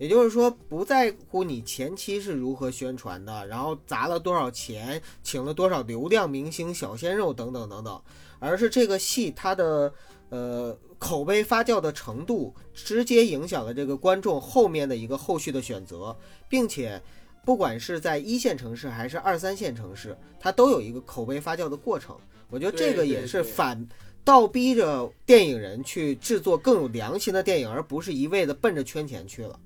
[0.03, 8.03] 也就是说，不在乎你前期是如何宣传的，然后砸了多少钱，请了多少流量明星、小鲜肉等等等等，
[8.41, 9.95] 而是这个戏它的
[10.31, 16.17] 呃口碑发酵的程度，直接影响了这个观众后面的一个后续的选择，
[16.49, 17.01] 并且
[17.45, 22.17] 不管是在一线城市还是二三线城市，它都有一个口碑发酵的过程。
[22.51, 23.89] 我觉得这个也是对反
[24.25, 29.57] 倒逼着电影人去制作更有良心的电影，而不是一味的奔着圈钱去了。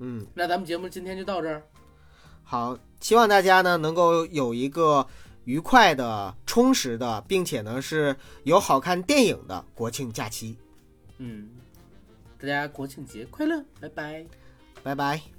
[0.00, 1.62] 嗯，那咱们节目今天就到这儿。
[2.44, 5.06] 好，希望大家呢能够有一个
[5.44, 10.56] 愉快的、充实的，并且呢是有好看电影的国庆假期。
[11.18, 11.48] 嗯，
[12.40, 14.24] 大家国庆节快乐，拜拜。
[14.82, 15.37] 拜拜。